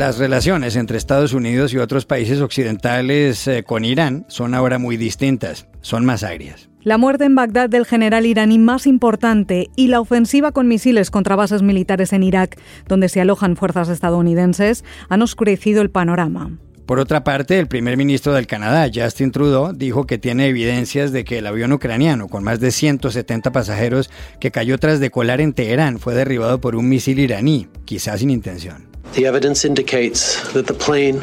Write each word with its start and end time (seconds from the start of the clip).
Las 0.00 0.16
relaciones 0.16 0.76
entre 0.76 0.96
Estados 0.96 1.34
Unidos 1.34 1.74
y 1.74 1.76
otros 1.76 2.06
países 2.06 2.40
occidentales 2.40 3.46
eh, 3.46 3.64
con 3.64 3.84
Irán 3.84 4.24
son 4.28 4.54
ahora 4.54 4.78
muy 4.78 4.96
distintas, 4.96 5.68
son 5.82 6.06
más 6.06 6.22
agrias. 6.22 6.70
La 6.80 6.96
muerte 6.96 7.26
en 7.26 7.34
Bagdad 7.34 7.68
del 7.68 7.84
general 7.84 8.24
iraní 8.24 8.58
más 8.58 8.86
importante 8.86 9.68
y 9.76 9.88
la 9.88 10.00
ofensiva 10.00 10.52
con 10.52 10.68
misiles 10.68 11.10
contra 11.10 11.36
bases 11.36 11.60
militares 11.60 12.14
en 12.14 12.22
Irak, 12.22 12.58
donde 12.88 13.10
se 13.10 13.20
alojan 13.20 13.56
fuerzas 13.56 13.90
estadounidenses, 13.90 14.86
han 15.10 15.20
oscurecido 15.20 15.82
el 15.82 15.90
panorama. 15.90 16.56
Por 16.86 16.98
otra 16.98 17.22
parte, 17.22 17.58
el 17.58 17.68
primer 17.68 17.98
ministro 17.98 18.32
del 18.32 18.46
Canadá, 18.46 18.90
Justin 18.92 19.32
Trudeau, 19.32 19.74
dijo 19.74 20.06
que 20.06 20.16
tiene 20.16 20.46
evidencias 20.46 21.12
de 21.12 21.24
que 21.24 21.36
el 21.36 21.46
avión 21.46 21.74
ucraniano 21.74 22.26
con 22.28 22.42
más 22.42 22.58
de 22.58 22.70
170 22.70 23.52
pasajeros 23.52 24.10
que 24.40 24.50
cayó 24.50 24.78
tras 24.78 24.98
decolar 24.98 25.42
en 25.42 25.52
Teherán 25.52 25.98
fue 25.98 26.14
derribado 26.14 26.58
por 26.58 26.74
un 26.74 26.88
misil 26.88 27.18
iraní, 27.18 27.68
quizás 27.84 28.20
sin 28.20 28.30
intención. 28.30 28.89
The 29.14 29.26
evidence 29.26 29.64
indicates 29.64 30.40
that 30.52 30.68
the 30.68 30.74
plane 30.74 31.20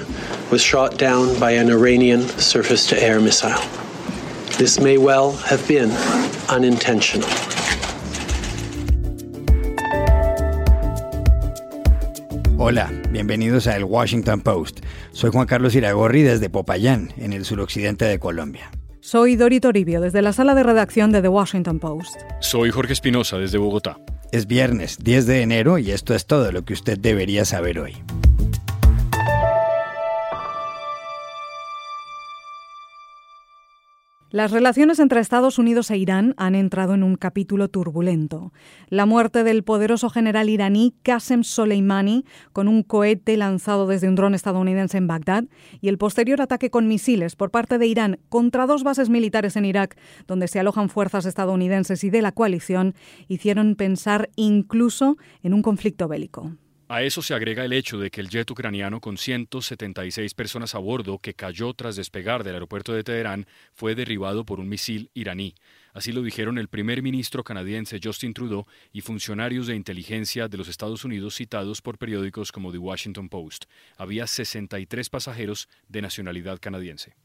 was 0.52 0.62
shot 0.62 0.98
down 0.98 1.40
by 1.40 1.52
an 1.52 1.70
Iranian 1.70 2.20
surface-to-air 2.38 3.22
missile. 3.22 3.62
This 4.58 4.78
may 4.78 4.98
well 4.98 5.32
have 5.46 5.66
been 5.70 5.90
unintentional. 6.50 7.30
Hola, 12.58 12.92
bienvenidos 13.10 13.68
a 13.68 13.78
El 13.78 13.86
Washington 13.86 14.42
Post. 14.42 14.82
Soy 15.14 15.32
Juan 15.32 15.48
Carlos 15.48 15.74
Iragorri 15.74 16.24
desde 16.24 16.50
Popayán, 16.50 17.14
en 17.16 17.32
el 17.32 17.46
suroccidente 17.46 18.04
de 18.04 18.20
Colombia. 18.20 18.70
Soy 19.00 19.38
Dori 19.38 19.62
Toribio 19.62 20.02
desde 20.02 20.22
la 20.22 20.34
sala 20.34 20.56
de 20.56 20.64
redacción 20.64 21.14
de 21.14 21.22
The 21.22 21.30
Washington 21.30 21.80
Post. 21.80 22.20
Soy 22.42 22.70
Jorge 22.70 22.92
Espinosa 22.92 23.38
desde 23.38 23.58
Bogotá. 23.58 23.98
Es 24.32 24.46
viernes 24.46 24.98
10 25.02 25.26
de 25.26 25.42
enero 25.42 25.78
y 25.78 25.92
esto 25.92 26.14
es 26.14 26.26
todo 26.26 26.52
lo 26.52 26.66
que 26.66 26.74
usted 26.74 27.00
debería 27.00 27.46
saber 27.46 27.80
hoy. 27.80 27.96
Las 34.30 34.52
relaciones 34.52 35.00
entre 35.00 35.22
Estados 35.22 35.58
Unidos 35.58 35.90
e 35.90 35.96
Irán 35.96 36.34
han 36.36 36.54
entrado 36.54 36.94
en 36.94 37.04
un 37.04 37.16
capítulo 37.16 37.70
turbulento. 37.70 38.52
La 38.90 39.06
muerte 39.06 39.46
del 39.46 39.64
poderoso 39.64 40.10
general 40.10 40.50
iraní 40.50 40.94
Qasem 41.02 41.46
Soleimani 41.46 42.26
con 42.52 42.68
un 42.68 42.84
cohete 42.84 43.38
lanzado 43.38 43.88
desde 43.88 44.10
un 44.10 44.16
dron 44.16 44.36
estadounidense 44.36 44.98
en 44.98 45.08
Bagdad 45.08 45.46
y 45.80 45.88
el 45.88 45.98
posterior 45.98 46.42
ataque 46.42 46.70
con 46.70 46.90
misiles 46.90 47.38
por 47.38 47.52
parte 47.52 47.78
de 47.78 47.88
Irán 47.88 48.20
contra 48.28 48.66
dos 48.66 48.84
bases 48.84 49.08
militares 49.10 49.56
en 49.56 49.64
Irak, 49.64 49.98
donde 50.28 50.50
se 50.50 50.60
alojan 50.60 50.90
fuerzas 50.90 51.26
estadounidenses 51.26 52.04
y 52.04 52.10
de 52.10 52.22
la 52.22 52.34
coalición, 52.34 52.96
hicieron 53.30 53.76
pensar 53.76 54.30
incluso 54.36 55.16
en 55.42 55.54
un 55.54 55.62
conflicto 55.62 56.10
bélico. 56.10 56.52
A 56.90 57.04
eso 57.04 57.22
se 57.22 57.34
agrega 57.34 57.66
el 57.66 57.74
hecho 57.74 58.00
de 58.00 58.10
que 58.10 58.22
el 58.22 58.30
jet 58.30 58.50
ucraniano 58.50 59.02
con 59.02 59.18
176 59.18 60.34
personas 60.34 60.74
a 60.74 60.78
bordo 60.78 61.20
que 61.20 61.34
cayó 61.34 61.74
tras 61.74 61.98
despegar 61.98 62.46
del 62.46 62.54
aeropuerto 62.54 62.94
de 62.94 63.04
Teherán 63.04 63.46
fue 63.74 63.94
derribado 63.94 64.46
por 64.46 64.62
un 64.62 64.70
misil 64.70 65.12
iraní. 65.14 65.54
Así 65.94 66.14
lo 66.14 66.22
dijeron 66.22 66.58
el 66.58 66.70
primer 66.70 67.02
ministro 67.02 67.44
canadiense 67.44 68.00
Justin 68.02 68.34
Trudeau 68.34 68.66
y 68.94 69.02
funcionarios 69.02 69.68
de 69.68 69.76
inteligencia 69.76 70.48
de 70.48 70.56
los 70.56 70.70
Estados 70.70 71.04
Unidos 71.04 71.36
citados 71.36 71.82
por 71.82 71.98
periódicos 71.98 72.54
como 72.54 72.72
The 72.72 72.78
Washington 72.78 73.28
Post. 73.28 73.66
Había 73.98 74.26
63 74.26 75.10
pasajeros 75.10 75.68
de 75.90 76.02
nacionalidad 76.02 76.58
canadiense. 76.62 77.16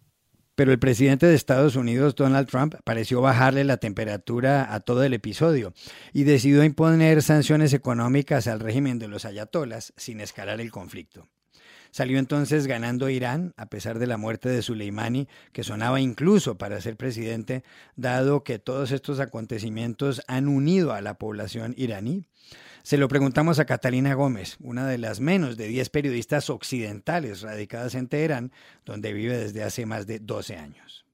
Pero 0.55 0.71
el 0.71 0.79
presidente 0.79 1.27
de 1.27 1.35
Estados 1.35 1.77
Unidos, 1.77 2.15
Donald 2.15 2.47
Trump, 2.49 2.75
pareció 2.85 3.23
bajarle 3.23 3.65
la 3.65 3.79
temperatura 3.79 4.75
a 4.75 4.81
todo 4.81 5.03
el 5.03 5.15
episodio 5.15 5.73
y 6.13 6.25
decidió 6.25 6.63
imponer 6.63 7.23
sanciones 7.23 7.73
económicas 7.73 8.47
al 8.47 8.61
régimen 8.61 8.99
de 8.99 9.09
los 9.09 9.25
ayatolas 9.25 9.95
sin 9.97 10.21
escalar 10.21 10.61
el 10.61 10.71
conflicto. 10.71 11.29
Salió 11.91 12.19
entonces 12.19 12.67
ganando 12.67 13.11
Irán, 13.11 13.53
a 13.59 13.67
pesar 13.67 13.99
de 13.99 14.07
la 14.07 14.17
muerte 14.17 14.49
de 14.49 14.63
Soleimani, 14.63 15.29
que 15.53 15.63
sonaba 15.63 16.01
incluso 16.01 16.57
para 16.57 16.81
ser 16.81 16.97
presidente, 16.97 17.65
dado 17.97 18.45
que 18.45 18.59
todos 18.59 18.93
estos 18.93 19.21
acontecimientos 19.21 20.23
han 20.27 20.49
unido 20.49 20.95
a 20.95 21.03
la 21.03 21.19
población 21.19 21.75
iraní. 21.77 22.25
Se 22.83 22.97
lo 22.97 23.07
preguntamos 23.09 23.61
a 23.61 23.65
Catalina 23.65 24.15
Gómez, 24.15 24.57
una 24.61 24.89
de 24.89 24.99
las 24.99 25.21
menos 25.21 25.57
de 25.57 25.69
10 25.69 25.89
periodistas 25.91 26.51
occidentales 26.51 27.43
radicadas 27.43 27.95
en 27.95 28.09
Teherán, 28.09 28.53
donde 28.85 29.13
vive 29.13 29.39
desde 29.39 29.63
hace 29.63 29.87
más 29.87 30.07
de 30.07 30.19
12 30.19 30.57
años. 30.57 31.05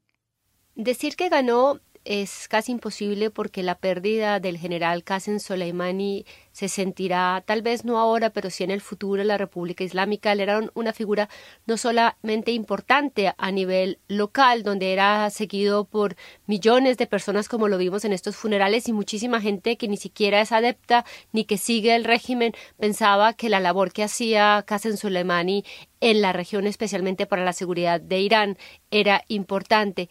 Decir 0.75 1.17
que 1.17 1.29
ganó 1.29 1.81
es 2.09 2.49
casi 2.49 2.73
imposible 2.73 3.31
porque 3.31 3.63
la 3.63 3.75
pérdida 3.75 4.41
del 4.41 4.57
general 4.57 5.05
Qasem 5.05 5.39
Soleimani 5.39 6.25
se 6.53 6.71
sentirá, 6.71 7.45
tal 7.45 7.61
vez 7.61 7.85
no 7.85 7.99
ahora, 7.99 8.31
pero 8.31 8.49
sí 8.49 8.65
en 8.65 8.71
el 8.71 8.81
futuro 8.81 9.21
en 9.21 9.29
la 9.29 9.37
República 9.37 9.85
Islámica. 9.85 10.33
Él 10.33 10.41
era 10.41 10.59
una 10.73 10.95
figura 10.95 11.29
no 11.67 11.77
solamente 11.77 12.53
importante 12.53 13.35
a 13.37 13.51
nivel 13.53 13.99
local, 14.09 14.63
donde 14.63 14.95
era 14.95 15.29
seguido 15.29 15.85
por 15.85 16.17
millones 16.47 16.97
de 16.97 17.07
personas 17.07 17.47
como 17.47 17.69
lo 17.69 17.77
vimos 17.77 18.07
en 18.07 18.15
estos 18.15 18.37
funerales 18.37 18.89
y 18.89 18.95
muchísima 18.95 19.43
gente 19.43 19.77
que 19.77 19.87
ni 19.87 19.99
siquiera 19.99 20.41
es 20.41 20.51
adepta 20.51 21.05
ni 21.33 21.45
que 21.45 21.59
sigue 21.59 21.95
el 21.95 22.05
régimen 22.05 22.55
pensaba 22.79 23.35
que 23.35 23.51
la 23.51 23.61
labor 23.61 23.93
que 23.93 24.03
hacía 24.03 24.65
Qasem 24.67 24.97
Soleimani 24.97 25.63
en 26.01 26.23
la 26.23 26.33
región, 26.33 26.67
especialmente 26.67 27.27
para 27.27 27.45
la 27.45 27.53
seguridad 27.53 28.01
de 28.01 28.21
Irán, 28.21 28.59
era 28.91 29.25
importante. 29.29 30.09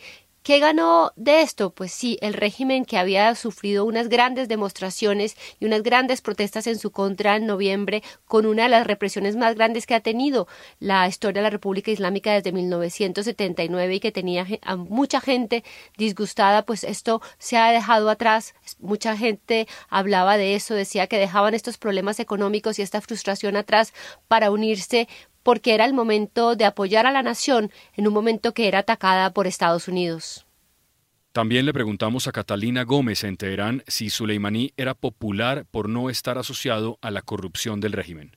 ¿Qué 0.47 0.59
ganó 0.59 1.12
de 1.18 1.41
esto? 1.41 1.72
Pues 1.72 1.91
sí, 1.91 2.18
el 2.22 2.34
régimen 2.34 2.85
que 2.85 2.97
había 2.97 3.35
sufrido 3.35 3.84
unas 3.84 4.08
grandes 4.08 4.47
demostraciones 4.47 5.35
y 5.59 5.66
unas 5.66 5.84
grandes 5.84 6.22
protestas 6.22 6.68
en 6.68 6.80
su 6.80 6.91
contra 6.91 7.35
en 7.35 7.46
noviembre, 7.47 8.02
con 8.24 8.46
una 8.46 8.63
de 8.63 8.69
las 8.69 8.88
represiones 8.88 9.36
más 9.36 9.56
grandes 9.56 9.86
que 9.86 9.94
ha 9.94 10.00
tenido 10.00 10.47
la 10.80 11.06
historia 11.06 11.41
de 11.41 11.44
la 11.44 11.50
República 11.50 11.91
Islámica 11.91 12.31
desde 12.31 12.53
1979 12.53 13.96
y 13.96 14.00
que 14.00 14.13
tenía 14.13 14.47
a 14.62 14.78
mucha 14.78 15.19
gente 15.19 15.66
disgustada, 15.97 16.62
pues 16.66 16.86
esto 16.86 17.22
se 17.40 17.57
ha 17.57 17.69
dejado 17.74 18.09
atrás. 18.09 18.56
Mucha 18.80 19.18
gente 19.18 19.68
hablaba 19.90 20.38
de 20.38 20.56
eso, 20.56 20.75
decía 20.75 21.07
que 21.07 21.19
dejaban 21.19 21.56
estos 21.56 21.78
problemas 21.78 22.22
económicos 22.22 22.80
y 22.80 22.84
esta 22.84 23.02
frustración 23.02 23.57
atrás 23.57 23.94
para 24.30 24.50
unirse 24.52 25.09
porque 25.47 25.74
era 25.74 25.85
el 25.85 25.94
momento 25.94 26.58
de 26.58 26.66
apoyar 26.66 27.06
a 27.06 27.12
la 27.13 27.24
nación 27.24 27.72
en 27.96 28.06
un 28.06 28.13
momento 28.13 28.53
que 28.53 28.68
era 28.68 28.80
atacada 28.80 29.31
por 29.31 29.47
Estados 29.47 29.88
Unidos. 29.88 30.46
También 31.31 31.66
le 31.66 31.72
preguntamos 31.72 32.28
a 32.28 32.34
Catalina 32.34 32.84
Gómez 32.84 33.24
en 33.24 33.38
Teherán 33.38 33.81
si 33.88 34.09
Soleimani 34.09 34.74
era 34.75 34.94
popular 34.94 35.66
por 35.72 35.88
no 35.88 36.09
estar 36.09 36.38
asociado 36.38 37.00
a 37.02 37.12
la 37.12 37.22
corrupción 37.22 37.80
del 37.80 37.94
régimen. 37.94 38.36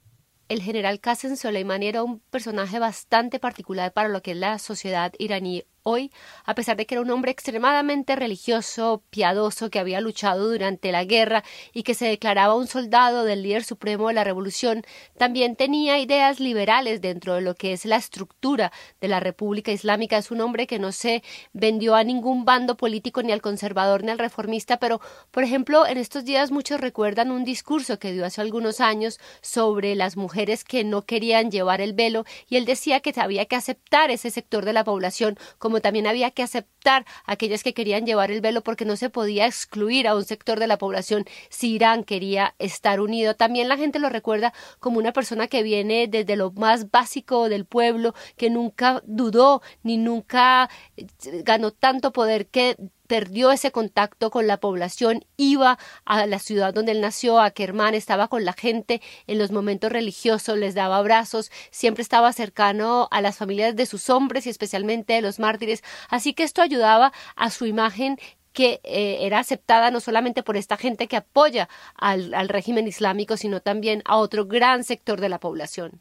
El 0.48 0.62
general 0.62 1.00
Qasem 1.00 1.34
Soleimani 1.34 1.88
era 1.88 2.04
un 2.04 2.20
personaje 2.30 2.78
bastante 2.78 3.40
particular 3.40 3.92
para 3.92 4.08
lo 4.08 4.22
que 4.22 4.30
es 4.30 4.36
la 4.36 4.60
sociedad 4.60 5.12
iraní 5.18 5.64
Hoy, 5.82 6.12
a 6.44 6.54
pesar 6.54 6.76
de 6.76 6.84
que 6.84 6.94
era 6.94 7.00
un 7.00 7.10
hombre 7.10 7.30
extremadamente 7.30 8.14
religioso, 8.14 9.02
piadoso, 9.08 9.70
que 9.70 9.78
había 9.78 10.02
luchado 10.02 10.50
durante 10.50 10.92
la 10.92 11.04
guerra 11.04 11.42
y 11.72 11.84
que 11.84 11.94
se 11.94 12.06
declaraba 12.06 12.54
un 12.54 12.66
soldado 12.66 13.24
del 13.24 13.42
líder 13.42 13.64
supremo 13.64 14.08
de 14.08 14.14
la 14.14 14.22
revolución, 14.22 14.82
también 15.16 15.56
tenía 15.56 15.98
ideas 15.98 16.38
liberales 16.38 17.00
dentro 17.00 17.34
de 17.34 17.40
lo 17.40 17.54
que 17.54 17.72
es 17.72 17.86
la 17.86 17.96
estructura 17.96 18.72
de 19.00 19.08
la 19.08 19.20
República 19.20 19.72
Islámica. 19.72 20.18
Es 20.18 20.30
un 20.30 20.42
hombre 20.42 20.66
que 20.66 20.78
no 20.78 20.92
se 20.92 21.22
vendió 21.54 21.94
a 21.94 22.04
ningún 22.04 22.44
bando 22.44 22.76
político, 22.76 23.22
ni 23.22 23.32
al 23.32 23.40
conservador 23.40 24.04
ni 24.04 24.10
al 24.10 24.18
reformista, 24.18 24.78
pero, 24.78 25.00
por 25.30 25.44
ejemplo, 25.44 25.86
en 25.86 25.96
estos 25.96 26.26
días 26.26 26.50
muchos 26.50 26.82
recuerdan 26.82 27.30
un 27.30 27.42
discurso 27.42 27.98
que 27.98 28.12
dio 28.12 28.26
hace 28.26 28.42
algunos 28.42 28.82
años 28.82 29.18
sobre 29.40 29.94
las 29.94 30.18
mujeres 30.18 30.62
que 30.62 30.84
no 30.84 31.06
querían 31.06 31.50
llevar 31.50 31.80
el 31.80 31.94
velo, 31.94 32.26
y 32.50 32.56
él 32.56 32.66
decía 32.66 33.00
que 33.00 33.14
había 33.16 33.46
que 33.46 33.56
aceptar 33.56 34.10
ese 34.10 34.30
sector 34.30 34.66
de 34.66 34.74
la 34.74 34.84
población 34.84 35.38
también 35.78 36.08
había 36.08 36.32
que 36.32 36.42
aceptar 36.42 37.06
a 37.24 37.32
aquellas 37.32 37.62
que 37.62 37.74
querían 37.74 38.04
llevar 38.04 38.32
el 38.32 38.40
velo 38.40 38.62
porque 38.62 38.84
no 38.84 38.96
se 38.96 39.10
podía 39.10 39.46
excluir 39.46 40.08
a 40.08 40.16
un 40.16 40.24
sector 40.24 40.58
de 40.58 40.66
la 40.66 40.78
población 40.78 41.24
si 41.48 41.74
Irán 41.74 42.02
quería 42.02 42.56
estar 42.58 43.00
unido. 43.00 43.36
También 43.36 43.68
la 43.68 43.76
gente 43.76 44.00
lo 44.00 44.08
recuerda 44.08 44.52
como 44.80 44.98
una 44.98 45.12
persona 45.12 45.46
que 45.46 45.62
viene 45.62 46.08
desde 46.08 46.34
lo 46.34 46.50
más 46.50 46.90
básico 46.90 47.48
del 47.48 47.64
pueblo, 47.64 48.14
que 48.36 48.50
nunca 48.50 49.02
dudó 49.06 49.62
ni 49.84 49.96
nunca 49.96 50.68
eh, 50.96 51.06
ganó 51.44 51.70
tanto 51.70 52.12
poder 52.12 52.48
que 52.48 52.76
perdió 53.10 53.50
ese 53.50 53.72
contacto 53.72 54.30
con 54.30 54.46
la 54.46 54.60
población, 54.60 55.24
iba 55.36 55.80
a 56.04 56.26
la 56.26 56.38
ciudad 56.38 56.72
donde 56.72 56.92
él 56.92 57.00
nació, 57.00 57.40
a 57.40 57.50
Kermán, 57.50 57.94
estaba 57.94 58.28
con 58.28 58.44
la 58.44 58.52
gente 58.52 59.02
en 59.26 59.36
los 59.36 59.50
momentos 59.50 59.90
religiosos, 59.90 60.56
les 60.56 60.76
daba 60.76 60.98
abrazos, 60.98 61.50
siempre 61.72 62.02
estaba 62.02 62.32
cercano 62.32 63.08
a 63.10 63.20
las 63.20 63.36
familias 63.36 63.74
de 63.74 63.86
sus 63.86 64.10
hombres 64.10 64.46
y 64.46 64.50
especialmente 64.50 65.14
de 65.14 65.22
los 65.22 65.40
mártires, 65.40 65.82
así 66.08 66.34
que 66.34 66.44
esto 66.44 66.62
ayudaba 66.62 67.12
a 67.34 67.50
su 67.50 67.66
imagen 67.66 68.16
que 68.52 68.80
eh, 68.84 69.18
era 69.22 69.40
aceptada 69.40 69.90
no 69.90 69.98
solamente 69.98 70.44
por 70.44 70.56
esta 70.56 70.76
gente 70.76 71.08
que 71.08 71.16
apoya 71.16 71.68
al, 71.96 72.32
al 72.32 72.48
régimen 72.48 72.86
islámico, 72.86 73.36
sino 73.36 73.58
también 73.58 74.02
a 74.04 74.18
otro 74.18 74.46
gran 74.46 74.84
sector 74.84 75.20
de 75.20 75.30
la 75.30 75.40
población. 75.40 75.98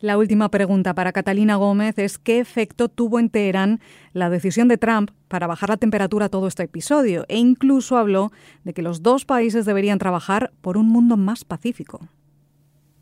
La 0.00 0.18
última 0.18 0.50
pregunta 0.50 0.94
para 0.94 1.12
Catalina 1.12 1.56
Gómez 1.56 1.98
es 1.98 2.18
qué 2.18 2.38
efecto 2.38 2.90
tuvo 2.90 3.18
en 3.18 3.30
Teherán 3.30 3.80
la 4.12 4.28
decisión 4.28 4.68
de 4.68 4.76
Trump 4.76 5.10
para 5.26 5.46
bajar 5.46 5.70
la 5.70 5.78
temperatura 5.78 6.28
todo 6.28 6.48
este 6.48 6.64
episodio 6.64 7.24
e 7.28 7.38
incluso 7.38 7.96
habló 7.96 8.30
de 8.64 8.74
que 8.74 8.82
los 8.82 9.02
dos 9.02 9.24
países 9.24 9.64
deberían 9.64 9.98
trabajar 9.98 10.52
por 10.60 10.76
un 10.76 10.88
mundo 10.88 11.16
más 11.16 11.44
pacífico. 11.44 12.08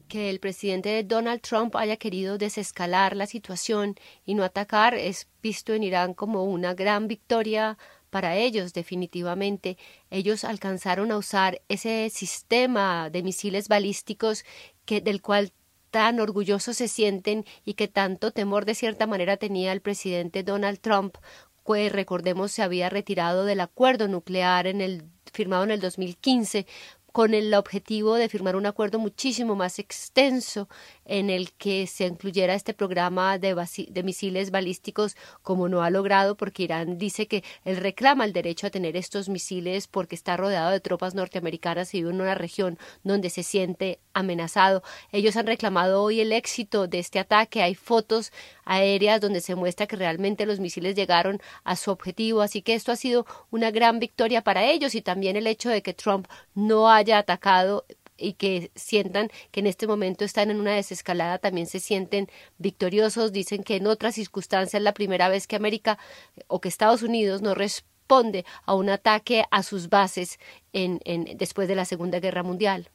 que 0.06 0.30
el 0.30 0.38
presidente 0.38 1.02
Donald 1.02 1.40
Trump 1.40 1.74
haya 1.74 1.96
querido 1.96 2.38
desescalar 2.38 3.16
la 3.16 3.26
situación 3.26 3.96
y 4.24 4.34
no 4.34 4.44
atacar 4.44 4.94
es 4.94 5.26
visto 5.42 5.72
en 5.72 5.82
Irán 5.82 6.14
como 6.14 6.44
una 6.44 6.74
gran 6.74 7.08
victoria 7.08 7.76
para 8.10 8.36
ellos 8.36 8.72
definitivamente. 8.72 9.76
Ellos 10.10 10.44
alcanzaron 10.44 11.10
a 11.10 11.16
usar 11.16 11.62
ese 11.68 12.08
sistema 12.10 13.10
de 13.10 13.24
misiles 13.24 13.66
balísticos 13.66 14.44
que 14.84 15.00
del 15.00 15.20
cual 15.20 15.52
tan 15.94 16.18
orgullosos 16.18 16.76
se 16.76 16.88
sienten 16.88 17.44
y 17.64 17.74
que 17.74 17.86
tanto 17.86 18.32
temor 18.32 18.64
de 18.64 18.74
cierta 18.74 19.06
manera 19.06 19.36
tenía 19.36 19.70
el 19.70 19.80
presidente 19.80 20.42
Donald 20.42 20.80
Trump, 20.80 21.18
que 21.64 21.88
recordemos 21.88 22.50
se 22.50 22.64
había 22.64 22.90
retirado 22.90 23.44
del 23.44 23.60
acuerdo 23.60 24.08
nuclear 24.08 24.66
en 24.66 24.80
el 24.80 25.04
firmado 25.32 25.62
en 25.62 25.70
el 25.70 25.80
2015 25.80 26.66
con 27.14 27.32
el 27.32 27.54
objetivo 27.54 28.16
de 28.16 28.28
firmar 28.28 28.56
un 28.56 28.66
acuerdo 28.66 28.98
muchísimo 28.98 29.54
más 29.54 29.78
extenso 29.78 30.68
en 31.04 31.30
el 31.30 31.52
que 31.52 31.86
se 31.86 32.06
incluyera 32.06 32.54
este 32.54 32.74
programa 32.74 33.38
de, 33.38 33.54
misiles 34.02 34.50
balísticos 34.50 35.16
como 35.40 35.68
no 35.68 35.84
ha 35.84 35.90
logrado 35.90 36.36
porque 36.36 36.64
Irán 36.64 36.98
dice 36.98 37.28
que 37.28 37.44
él 37.64 37.76
reclama 37.76 38.24
el 38.24 38.32
derecho 38.32 38.66
a 38.66 38.70
tener 38.70 38.96
estos 38.96 39.28
misiles 39.28 39.86
porque 39.86 40.16
está 40.16 40.36
rodeado 40.36 40.72
de 40.72 40.80
tropas 40.80 41.14
norteamericanas 41.14 41.94
y 41.94 41.98
vive 41.98 42.10
en 42.10 42.20
una 42.20 42.34
región 42.34 42.80
donde 43.04 43.30
se 43.30 43.44
siente 43.44 44.00
amenazado. 44.12 44.82
Ellos 45.12 45.36
han 45.36 45.46
reclamado 45.46 46.02
hoy 46.02 46.20
el 46.20 46.32
éxito 46.32 46.88
de 46.88 46.98
este 46.98 47.20
ataque. 47.20 47.62
Hay 47.62 47.76
fotos 47.76 48.32
aéreas 48.64 49.20
donde 49.20 49.40
se 49.40 49.54
muestra 49.54 49.86
que 49.86 49.96
realmente 49.96 50.46
los 50.46 50.58
misiles 50.58 50.96
llegaron 50.96 51.40
a 51.62 51.76
su 51.76 51.92
objetivo. 51.92 52.40
Así 52.40 52.62
que 52.62 52.74
esto 52.74 52.90
ha 52.90 52.96
sido 52.96 53.26
una 53.50 53.70
gran 53.70 54.00
victoria 54.00 54.42
para 54.42 54.64
ellos 54.64 54.94
y 54.94 55.02
también 55.02 55.36
el 55.36 55.46
hecho 55.46 55.68
de 55.68 55.82
que 55.82 55.94
Trump 55.94 56.26
no 56.54 56.88
haya 56.90 57.03
atacado 57.12 57.84
y 58.16 58.34
que 58.34 58.70
sientan 58.74 59.28
que 59.50 59.60
en 59.60 59.66
este 59.66 59.86
momento 59.86 60.24
están 60.24 60.50
en 60.50 60.60
una 60.60 60.74
desescalada, 60.74 61.38
también 61.38 61.66
se 61.66 61.80
sienten 61.80 62.28
victoriosos. 62.58 63.32
Dicen 63.32 63.62
que 63.62 63.76
en 63.76 63.86
otras 63.86 64.14
circunstancias 64.14 64.82
la 64.82 64.94
primera 64.94 65.28
vez 65.28 65.46
que 65.46 65.56
América 65.56 65.98
o 66.46 66.60
que 66.60 66.68
Estados 66.68 67.02
Unidos 67.02 67.42
no 67.42 67.54
responde 67.54 68.44
a 68.64 68.74
un 68.74 68.90
ataque 68.90 69.44
a 69.50 69.62
sus 69.62 69.88
bases 69.88 70.38
en, 70.72 71.00
en 71.04 71.36
después 71.36 71.68
de 71.68 71.74
la 71.74 71.84
Segunda 71.84 72.20
Guerra 72.20 72.42
Mundial. 72.42 72.90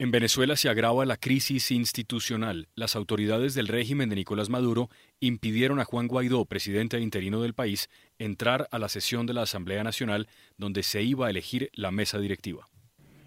En 0.00 0.12
Venezuela 0.12 0.54
se 0.54 0.68
agrava 0.68 1.04
la 1.04 1.16
crisis 1.16 1.72
institucional. 1.72 2.68
Las 2.76 2.94
autoridades 2.94 3.54
del 3.54 3.66
régimen 3.66 4.08
de 4.08 4.14
Nicolás 4.14 4.48
Maduro 4.48 4.90
impidieron 5.18 5.80
a 5.80 5.84
Juan 5.84 6.06
Guaidó, 6.06 6.44
presidente 6.44 7.00
interino 7.00 7.42
del 7.42 7.52
país, 7.52 7.90
entrar 8.16 8.68
a 8.70 8.78
la 8.78 8.88
sesión 8.88 9.26
de 9.26 9.34
la 9.34 9.42
Asamblea 9.42 9.82
Nacional 9.82 10.28
donde 10.56 10.84
se 10.84 11.02
iba 11.02 11.26
a 11.26 11.30
elegir 11.30 11.70
la 11.74 11.90
mesa 11.90 12.20
directiva. 12.20 12.68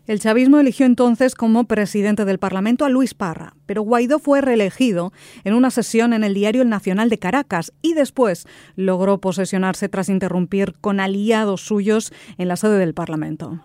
El 0.07 0.21
chavismo 0.21 0.59
eligió 0.59 0.85
entonces 0.85 1.35
como 1.35 1.65
presidente 1.65 2.23
del 2.23 2.39
Parlamento 2.39 2.85
a 2.85 2.89
Luis 2.89 3.15
Parra, 3.15 3.53
pero 3.65 3.81
Guaidó 3.81 4.19
fue 4.19 4.39
reelegido 4.39 5.11
en 5.43 5.55
una 5.55 5.71
sesión 5.71 6.13
en 6.13 6.23
el 6.23 6.33
diario 6.33 6.61
El 6.61 6.69
Nacional 6.69 7.09
de 7.09 7.19
Caracas 7.19 7.73
y 7.81 7.95
después 7.95 8.47
logró 8.77 9.19
posesionarse 9.19 9.89
tras 9.89 10.07
interrumpir 10.07 10.75
con 10.79 11.01
aliados 11.01 11.65
suyos 11.65 12.13
en 12.37 12.47
la 12.47 12.55
sede 12.55 12.77
del 12.77 12.93
Parlamento. 12.93 13.61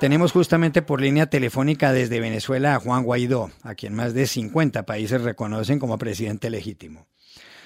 Tenemos 0.00 0.32
justamente 0.32 0.80
por 0.80 1.02
línea 1.02 1.26
telefónica 1.26 1.92
desde 1.92 2.20
Venezuela 2.20 2.74
a 2.74 2.80
Juan 2.80 3.04
Guaidó, 3.04 3.50
a 3.62 3.74
quien 3.74 3.94
más 3.94 4.14
de 4.14 4.26
50 4.26 4.86
países 4.86 5.20
reconocen 5.20 5.78
como 5.78 5.98
presidente 5.98 6.48
legítimo. 6.48 7.06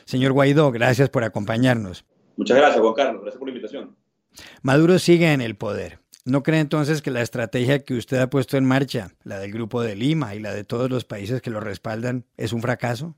Señor 0.05 0.33
Guaidó, 0.33 0.73
gracias 0.73 1.11
por 1.11 1.23
acompañarnos. 1.23 2.05
Muchas 2.37 2.57
gracias, 2.57 2.81
Juan 2.81 2.95
Carlos. 2.95 3.23
Gracias 3.23 3.39
por 3.39 3.47
la 3.47 3.55
invitación. 3.55 3.97
Maduro 4.63 4.99
sigue 4.99 5.33
en 5.33 5.43
el 5.43 5.55
poder. 5.55 6.01
¿No 6.25 6.43
cree 6.43 6.59
entonces 6.59 7.03
que 7.03 7.13
la 7.13 7.23
estrategia 7.23 7.85
que 7.85 7.95
usted 7.95 8.19
ha 8.19 8.29
puesto 8.29 8.57
en 8.57 8.65
marcha, 8.65 9.13
la 9.23 9.39
del 9.39 9.53
Grupo 9.53 9.81
de 9.83 9.95
Lima 9.95 10.35
y 10.35 10.41
la 10.41 10.53
de 10.53 10.65
todos 10.65 10.91
los 10.91 11.05
países 11.05 11.41
que 11.41 11.51
lo 11.51 11.61
respaldan, 11.61 12.25
es 12.37 12.53
un 12.53 12.63
fracaso? 12.63 13.15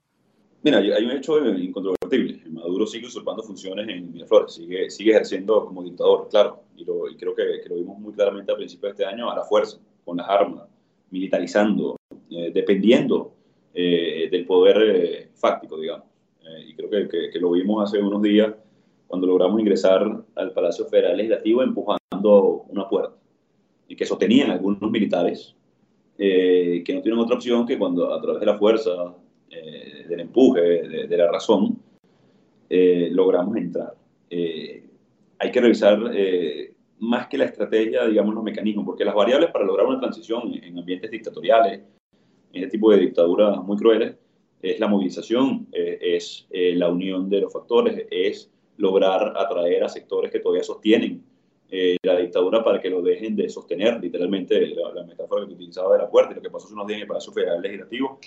Mira, 0.66 0.78
hay 0.78 1.04
un 1.04 1.12
hecho 1.12 1.38
incontrovertible. 1.48 2.42
Maduro 2.50 2.88
sigue 2.88 3.06
usurpando 3.06 3.40
funciones 3.40 3.88
en 3.88 4.12
Miraflores, 4.12 4.54
sigue, 4.54 4.90
sigue 4.90 5.12
ejerciendo 5.12 5.64
como 5.64 5.84
dictador, 5.84 6.28
claro, 6.28 6.64
y, 6.76 6.84
creo 7.14 7.36
que, 7.36 7.62
lo 7.68 7.76
vimos 7.76 8.00
muy 8.00 8.12
claramente 8.12 8.50
a 8.50 8.56
principios 8.56 8.96
de 8.96 9.04
este 9.04 9.14
año, 9.14 9.30
a 9.30 9.36
la 9.36 9.44
fuerza, 9.44 9.78
con 10.04 10.16
las 10.16 10.28
armas, 10.28 10.64
militarizando, 11.12 11.94
eh, 12.30 12.50
dependiendo 12.52 13.32
eh, 13.72 14.26
del 14.28 14.44
poder 14.44 14.76
eh, 14.82 15.28
fáctico, 15.34 15.78
digamos. 15.78 16.06
y 16.66 16.74
creo 16.74 16.90
que, 16.90 17.30
que, 17.32 17.38
lo 17.38 17.52
vimos 17.52 17.88
hace 17.88 18.02
unos 18.02 18.20
días 18.20 18.52
cuando 19.06 19.28
logramos 19.28 19.60
ingresar 19.60 20.02
al 20.34 20.52
Palacio 20.52 20.86
Federal 20.86 21.16
Legislativo 21.16 21.62
empujando 21.62 22.64
una 22.70 22.88
puerta, 22.88 23.14
y 23.86 23.94
que 23.94 24.04
sostenían 24.04 24.50
algunos 24.50 24.90
militares 24.90 25.54
que 26.18 26.92
no 26.92 27.02
tienen 27.02 27.20
otra 27.20 27.36
opción 27.36 27.64
que 27.64 27.78
cuando 27.78 28.12
a 28.12 28.20
través 28.20 28.40
de 28.40 28.46
la 28.46 28.58
fuerza 28.58 29.14
eh, 29.50 30.04
del 30.08 30.20
empuje, 30.20 30.60
de, 30.60 31.16
la 31.16 31.30
razón, 31.30 31.78
eh, 32.68 33.08
logramos 33.12 33.56
entrar. 33.56 33.94
Eh, 34.28 34.84
hay 35.38 35.50
que 35.52 35.60
revisar 35.60 35.98
más 36.98 37.26
que 37.28 37.38
la 37.38 37.44
estrategia, 37.44 38.06
digamos, 38.06 38.34
los 38.34 38.42
mecanismos, 38.42 38.84
porque 38.84 39.04
las 39.04 39.14
variables 39.14 39.50
para 39.50 39.64
lograr 39.64 39.86
una 39.86 40.00
transición 40.00 40.52
en 40.54 40.78
ambientes 40.78 41.10
dictatoriales, 41.10 41.80
en 42.52 42.62
este 42.62 42.72
tipo 42.72 42.90
de 42.90 42.98
dictaduras 42.98 43.62
muy 43.62 43.76
crueles, 43.76 44.16
es 44.62 44.80
la 44.80 44.88
movilización, 44.88 45.68
es 45.70 46.48
la 46.50 46.88
unión 46.88 47.28
de 47.28 47.42
los 47.42 47.52
factores, 47.52 48.06
es 48.10 48.50
lograr 48.78 49.34
atraer 49.36 49.84
a 49.84 49.88
sectores 49.88 50.30
que 50.30 50.40
todavía 50.40 50.64
sostienen 50.64 51.22
la 52.02 52.16
dictadura 52.16 52.64
para 52.64 52.80
que 52.80 52.88
lo 52.88 53.02
dejen 53.02 53.36
de 53.36 53.48
sostener, 53.48 54.00
literalmente 54.00 54.66
la, 54.68 55.04
metáfora 55.04 55.46
que 55.46 55.52
utilizaba 55.52 55.96
de 55.96 56.02
la 56.02 56.10
puerta, 56.10 56.34
lo 56.34 56.40
que 56.40 56.50
pasó 56.50 56.66
hace 56.66 56.74
unos 56.74 56.86
días 56.86 56.98
en 56.98 57.02
el 57.02 57.08
Palacio 57.08 57.32
Federal 57.32 57.60
Legislativo, 57.60 58.18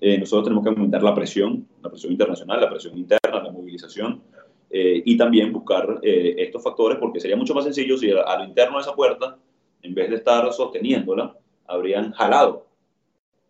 eh, 0.00 0.18
nosotros 0.18 0.44
tenemos 0.44 0.62
que 0.62 0.70
aumentar 0.70 1.02
la 1.02 1.14
presión, 1.14 1.66
la 1.82 1.90
presión 1.90 2.12
internacional, 2.12 2.60
la 2.60 2.70
presión 2.70 2.96
interna, 2.96 3.42
la 3.42 3.50
movilización, 3.50 4.22
eh, 4.70 5.02
y 5.04 5.16
también 5.16 5.52
buscar 5.52 5.98
eh, 6.02 6.36
estos 6.38 6.62
factores, 6.62 6.98
porque 6.98 7.20
sería 7.20 7.36
mucho 7.36 7.54
más 7.54 7.64
sencillo 7.64 7.96
si 7.96 8.10
a, 8.12 8.38
lo 8.38 8.44
interno 8.44 8.76
de 8.76 8.82
esa 8.82 8.94
puerta, 8.94 9.36
en 9.82 9.94
vez 9.94 10.10
de 10.10 10.16
estar 10.16 10.52
sosteniéndola, 10.52 11.36
habrían 11.66 12.12
jalado. 12.12 12.66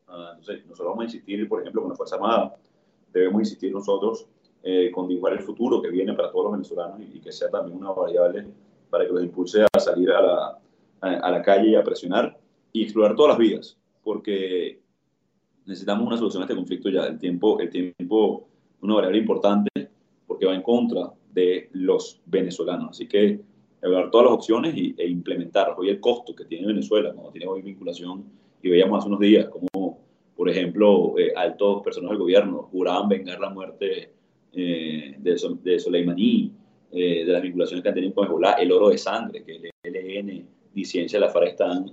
Ah, 0.06 0.30
entonces, 0.38 0.64
nosotros 0.64 0.88
vamos 0.88 1.02
a 1.02 1.04
insistir, 1.04 1.46
por 1.48 1.60
ejemplo, 1.60 1.82
con 1.82 1.90
la 1.90 1.96
Fuerza 1.96 2.16
Armada, 2.16 2.56
debemos 3.12 3.40
insistir 3.42 3.72
nosotros 3.72 4.26
con 4.92 5.08
dibujar 5.08 5.32
el 5.32 5.40
futuro 5.40 5.80
que 5.80 5.88
viene 5.88 6.12
para 6.12 6.30
todos 6.30 6.44
los 6.44 6.52
venezolanos 6.52 7.00
y, 7.00 7.20
que 7.20 7.32
sea 7.32 7.48
también 7.48 7.78
una 7.78 7.92
variable 7.92 8.44
para 8.90 9.06
que 9.06 9.12
los 9.12 9.22
impulse 9.22 9.62
a 9.62 9.80
salir 9.80 10.10
a 10.10 10.20
la, 10.20 10.58
a, 11.00 11.08
a 11.08 11.30
la 11.30 11.40
calle 11.40 11.70
y 11.70 11.74
a 11.74 11.82
presionar 11.82 12.36
y 12.70 12.82
explorar 12.82 13.16
todas 13.16 13.30
las 13.30 13.38
vías, 13.38 13.78
porque 14.02 14.78
necesitamos 15.68 16.06
una 16.06 16.16
solución 16.16 16.42
a 16.42 16.46
este 16.46 16.56
conflicto 16.56 16.88
ya. 16.88 17.06
El 17.06 17.18
tiempo, 17.18 17.60
el 17.60 17.68
tiempo 17.68 18.48
una 18.80 18.94
variable 18.94 19.18
importante 19.18 19.70
porque 20.26 20.46
va 20.46 20.54
en 20.54 20.62
contra 20.62 21.12
de 21.32 21.68
los 21.72 22.20
venezolanos. 22.24 22.90
Así 22.90 23.06
que 23.06 23.40
evaluar 23.82 24.10
todas 24.10 24.26
las 24.26 24.34
opciones 24.34 24.74
y, 24.74 24.94
e 24.96 25.06
implementarlas. 25.06 25.78
Hoy 25.78 25.90
el 25.90 26.00
costo 26.00 26.34
que 26.34 26.46
tiene 26.46 26.66
Venezuela 26.66 27.12
cuando 27.12 27.30
tiene 27.30 27.46
hoy 27.46 27.62
vinculación, 27.62 28.24
y 28.62 28.70
veíamos 28.70 28.98
hace 28.98 29.08
unos 29.08 29.20
días 29.20 29.48
como, 29.48 29.98
por 30.36 30.48
ejemplo, 30.48 31.16
eh, 31.18 31.32
altos 31.36 31.82
personas 31.82 32.10
del 32.10 32.18
gobierno 32.18 32.68
juraban 32.72 33.08
vengar 33.08 33.38
la 33.38 33.50
muerte 33.50 34.10
eh, 34.52 35.16
de, 35.18 35.56
de 35.62 35.78
Soleimaní, 35.78 36.50
eh, 36.90 37.24
de 37.24 37.32
las 37.32 37.42
vinculaciones 37.42 37.82
que 37.82 37.88
han 37.90 37.94
tenido 37.94 38.14
con 38.14 38.24
Hezbollah, 38.24 38.52
el 38.54 38.72
oro 38.72 38.88
de 38.88 38.98
sangre 38.98 39.44
que 39.44 39.70
el 39.82 39.96
ELN 39.96 40.46
y 40.74 40.84
Ciencia 40.84 41.20
de 41.20 41.26
la 41.26 41.30
FARC 41.30 41.48
están 41.48 41.90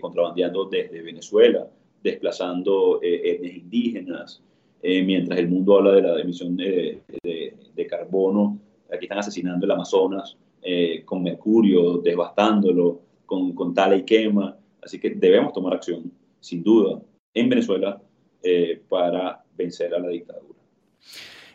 contrabandeando 0.00 0.66
desde 0.66 1.02
Venezuela 1.02 1.68
desplazando 2.02 3.00
eh, 3.02 3.32
etnias 3.32 3.56
indígenas, 3.56 4.42
eh, 4.82 5.02
mientras 5.02 5.38
el 5.38 5.48
mundo 5.48 5.76
habla 5.76 5.92
de 5.92 6.02
la 6.02 6.20
emisión 6.20 6.56
de, 6.56 7.02
de, 7.22 7.86
carbono, 7.86 8.58
aquí 8.92 9.06
están 9.06 9.18
asesinando 9.18 9.64
el 9.64 9.72
Amazonas 9.72 10.36
eh, 10.62 11.02
con 11.04 11.22
mercurio, 11.22 11.98
devastándolo, 11.98 13.00
con, 13.26 13.52
con 13.54 13.74
tala 13.74 13.96
y 13.96 14.04
quema. 14.04 14.56
Así 14.82 15.00
que 15.00 15.10
debemos 15.10 15.52
tomar 15.52 15.74
acción, 15.74 16.12
sin 16.40 16.62
duda, 16.62 17.00
en 17.34 17.48
Venezuela 17.48 18.00
para 18.88 19.44
vencer 19.56 19.92
a 19.94 19.98
la 19.98 20.08
dictadura. 20.08 20.58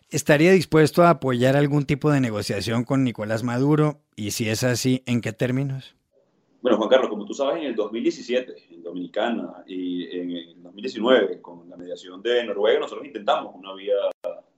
¿Estaría 0.09 0.51
dispuesto 0.51 1.01
a 1.01 1.09
apoyar 1.09 1.55
algún 1.55 1.85
tipo 1.85 2.11
de 2.11 2.19
negociación 2.19 2.83
con 2.83 3.03
Nicolás 3.03 3.41
Maduro? 3.41 4.01
Y 4.15 4.31
si 4.31 4.47
es 4.47 4.63
así, 4.63 5.01
¿en 5.07 5.21
qué 5.21 5.33
términos? 5.33 5.95
Bueno, 6.63 6.77
Juan 6.77 6.89
Carlos, 6.89 7.09
como 7.09 7.25
tú 7.25 7.33
sabes, 7.33 7.57
en 7.57 7.67
el 7.67 7.75
2017, 7.75 8.55
en 8.71 8.81
Dominicana, 8.81 9.65
y 9.67 10.05
en 10.17 10.31
el 10.31 10.63
2019, 10.63 11.41
con 11.41 11.69
la 11.69 11.75
mediación 11.75 12.21
de 12.21 12.41
Noruega, 12.45 12.79
nosotros 12.79 13.05
intentamos 13.05 13.53
una 13.53 13.73
vía 13.73 13.95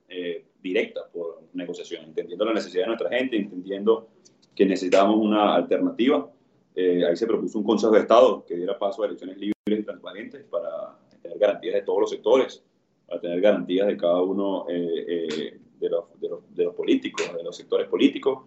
eh, 0.07 0.45
directa 0.62 1.01
por 1.12 1.41
negociación, 1.53 2.05
entendiendo 2.05 2.45
la 2.45 2.53
necesidad 2.53 2.83
de 2.83 2.88
nuestra 2.89 3.09
gente, 3.09 3.38
entendiendo 3.38 4.07
que 4.53 4.67
necesitábamos 4.67 5.17
una 5.17 5.55
alternativa. 5.55 6.29
Eh, 6.75 7.03
ahí 7.07 7.15
se 7.15 7.25
propuso 7.25 7.57
un 7.57 7.65
Consejo 7.65 7.93
de 7.93 8.01
Estado 8.01 8.45
que 8.45 8.55
diera 8.55 8.77
paso 8.77 9.01
a 9.01 9.07
elecciones 9.07 9.38
libres 9.38 9.55
y 9.65 9.81
transparentes 9.81 10.43
para 10.43 11.00
tener 11.24 11.39
garantías 11.39 11.74
de 11.74 11.81
todos 11.81 12.01
los 12.01 12.12
sectores, 12.12 12.63
para 13.07 13.19
tener 13.19 13.41
garantías 13.41 13.88
de 13.88 13.97
cada 13.97 14.21
uno 14.21 14.67
los, 14.69 16.05
de, 16.19 16.63
los, 16.65 16.75
políticos, 16.75 17.35
de 17.35 17.43
los 17.43 17.57
sectores 17.57 17.88
políticos, 17.88 18.43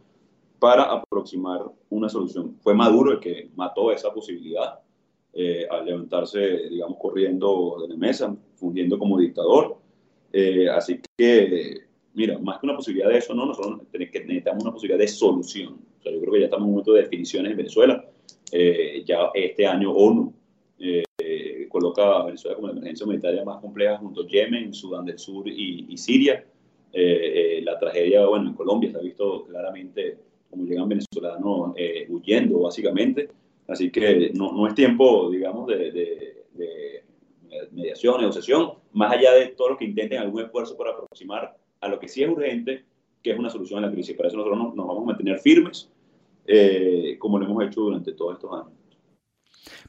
para 0.58 0.84
aproximar 0.84 1.60
una 1.90 2.08
solución. 2.08 2.56
Fue 2.60 2.74
Maduro 2.74 3.12
el 3.12 3.20
que 3.20 3.50
mató 3.54 3.92
esa 3.92 4.12
posibilidad 4.12 4.80
eh, 5.32 5.66
al 5.70 5.84
levantarse, 5.86 6.68
digamos, 6.68 6.98
corriendo 6.98 7.76
de 7.82 7.88
la 7.88 7.96
mesa, 7.96 8.34
fungiendo 8.56 8.98
como 8.98 9.18
dictador. 9.18 9.76
Eh, 10.32 10.68
así 10.68 11.00
que, 11.16 11.82
mira, 12.14 12.38
más 12.38 12.58
que 12.58 12.66
una 12.66 12.76
posibilidad 12.76 13.08
de 13.08 13.18
eso, 13.18 13.34
no, 13.34 13.46
nosotros 13.46 13.82
necesitamos 13.92 14.64
una 14.64 14.72
posibilidad 14.72 14.98
de 14.98 15.08
solución. 15.08 15.78
O 16.00 16.02
sea, 16.02 16.12
yo 16.12 16.20
creo 16.20 16.32
que 16.32 16.40
ya 16.40 16.44
estamos 16.46 16.64
en 16.64 16.68
un 16.68 16.72
momento 16.72 16.92
de 16.92 17.02
definiciones 17.02 17.52
en 17.52 17.56
Venezuela. 17.56 18.04
Eh, 18.50 19.04
ya 19.06 19.30
este 19.34 19.66
año 19.66 19.92
ONU 19.92 20.32
coloca 21.68 22.16
a 22.16 22.24
Venezuela 22.24 22.56
como 22.56 22.68
la 22.68 22.72
emergencia 22.72 23.04
humanitaria 23.04 23.44
más 23.44 23.60
compleja 23.60 23.98
junto 23.98 24.22
a 24.22 24.26
Yemen, 24.26 24.72
Sudán 24.72 25.04
del 25.04 25.18
Sur 25.18 25.46
y, 25.46 25.86
y 25.88 25.96
Siria. 25.98 26.44
la 26.92 27.78
tragedia, 27.78 28.26
bueno, 28.26 28.48
en 28.48 28.54
Colombia 28.54 28.90
se 28.90 28.96
ha 28.96 29.02
visto 29.02 29.44
claramente 29.44 30.18
como 30.50 30.64
llegan 30.64 30.88
venezolanos 30.88 31.74
huyendo, 32.08 32.60
básicamente. 32.60 33.28
Así 33.66 33.90
que 33.90 34.30
no, 34.34 34.52
no 34.52 34.66
es 34.66 34.74
tiempo, 34.74 35.30
digamos, 35.30 35.66
de, 35.66 35.92
de, 35.92 36.44
de 36.54 37.04
mediación, 37.72 38.20
negociación, 38.20 38.72
más 38.92 39.12
allá 39.12 39.32
de 39.34 39.48
todo 39.48 39.70
lo 39.70 39.76
que 39.76 39.84
intenten 39.84 40.18
algún 40.18 40.42
esfuerzo 40.42 40.76
para 40.76 40.90
aproximar 40.90 41.56
a 41.80 41.88
lo 41.88 41.98
que 41.98 42.08
sí 42.08 42.22
es 42.22 42.30
urgente, 42.30 42.84
que 43.22 43.30
es 43.32 43.38
una 43.38 43.50
solución 43.50 43.84
a 43.84 43.86
la 43.86 43.92
crisis. 43.92 44.16
Para 44.16 44.28
eso 44.28 44.38
nosotros 44.38 44.58
nos, 44.58 44.86
vamos 44.86 45.02
a 45.02 45.06
mantener 45.06 45.38
firmes, 45.38 45.90
eh, 46.46 47.16
como 47.18 47.38
lo 47.38 47.46
hemos 47.46 47.64
hecho 47.66 47.82
durante 47.82 48.12
todos 48.12 48.34
estos 48.34 48.52
años. 48.52 48.72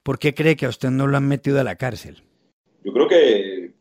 ¿Por 0.04 0.20
qué 0.20 0.34
cree 0.34 0.56
que 0.56 0.66
a 0.66 0.70
usted 0.70 0.90
no 0.90 1.08
lo 1.08 1.18
han 1.18 1.28
metido 1.28 1.60
a 1.60 1.64
la 1.64 1.76
cárcel? 1.76 2.22
Yo 2.84 2.92
creo 2.94 3.08
que 3.08 3.74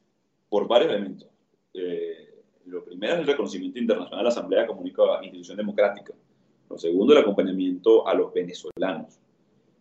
por 0.49 0.67
varios 0.69 0.93
elementos. 0.93 1.29
Eh, 1.75 2.35
lo 2.67 2.85
primero 2.85 3.15
es 3.15 3.21
el 3.21 3.27
reconocimiento 3.27 3.79
internacional 3.79 4.21
de 4.21 4.25
la 4.25 4.29
Asamblea 4.31 4.67
como 4.67 4.81
única 4.81 5.03
institución 5.23 5.57
democrática. 5.57 6.13
Lo 6.71 6.79
segundo, 6.79 7.13
el 7.13 7.21
acompañamiento 7.21 8.07
a 8.07 8.15
los 8.15 8.33
venezolanos. 8.33 9.19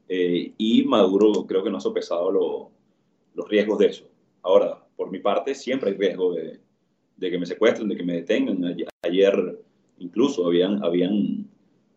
Eh, 0.08 0.53
y 0.58 0.84
Maduro 0.84 1.46
creo 1.46 1.63
que 1.63 1.70
no 1.70 1.77
ha 1.77 1.82
sopesado 1.82 2.32
los 3.34 3.50
riesgos 3.50 3.79
de 3.79 3.88
eso. 3.88 4.06
Ahora, 4.41 4.82
por 4.96 5.12
mi 5.12 5.20
parte, 5.20 5.53
siempre 5.53 5.91
hay 5.91 5.98
riesgo 5.98 6.34
de, 6.34 6.60
de 7.17 7.32
que 7.32 7.38
me 7.38 7.46
secuestren, 7.46 7.89
de 7.89 7.98
que 7.98 8.03
me 8.03 8.13
detengan. 8.13 8.63
Ayer, 9.01 9.60
incluso 10.00 10.46
habían, 10.46 10.84
habían 10.84 11.48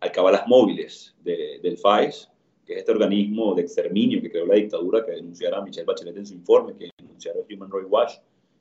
alcabalas 0.01 0.47
móviles 0.49 1.15
del 1.23 1.79
FAES, 1.79 2.29
que 2.67 2.75
es 2.75 2.79
este 2.81 2.93
organismo 2.93 3.55
de 3.55 3.63
exterminio 3.63 4.21
que 4.21 4.31
creó 4.31 4.47
la 4.47 4.55
dictadura, 4.55 5.05
que 5.05 5.13
denunciara 5.13 5.63
Michelle 5.63 5.87
Bachelet 5.87 6.17
en 6.17 6.27
su 6.27 6.35
informe, 6.35 6.75
que 6.77 6.91
denunciara 6.99 7.39
a 7.41 7.55
Human 7.55 7.71
Rights 7.71 7.89
Watch, 7.91 8.13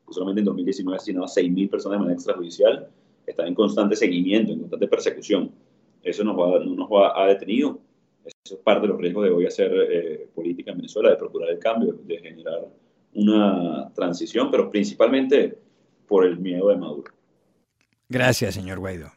que 0.07 0.13
solamente 0.13 0.41
en 0.41 0.45
2019 0.45 0.97
asesinaba 0.97 1.25
a 1.25 1.29
6.000 1.29 1.69
personas 1.69 1.95
de 1.95 1.99
manera 1.99 2.15
extrajudicial, 2.15 2.89
está 3.25 3.47
en 3.47 3.55
constante 3.55 3.95
seguimiento, 3.95 4.51
en 4.51 4.59
constante 4.59 4.87
persecución. 4.87 5.51
Eso 6.03 6.23
nos 6.23 6.37
va, 6.37 6.59
no 6.59 6.75
nos 6.75 6.89
va, 6.89 7.21
ha 7.21 7.27
detenido. 7.27 7.79
Eso 8.25 8.55
es 8.55 8.61
parte 8.61 8.81
de 8.81 8.87
los 8.89 8.99
riesgos 8.99 9.25
de 9.25 9.31
hoy 9.31 9.45
hacer 9.45 9.71
eh, 9.73 10.27
política 10.33 10.71
en 10.71 10.77
Venezuela, 10.77 11.09
de 11.09 11.15
procurar 11.15 11.49
el 11.49 11.59
cambio, 11.59 11.93
de 12.03 12.17
generar 12.17 12.67
una 13.13 13.91
transición, 13.93 14.51
pero 14.51 14.69
principalmente 14.69 15.57
por 16.07 16.25
el 16.25 16.37
miedo 16.37 16.69
de 16.69 16.77
Maduro. 16.77 17.11
Gracias, 18.07 18.55
señor 18.55 18.79
Guaidó. 18.79 19.11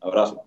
Abrazo. 0.00 0.44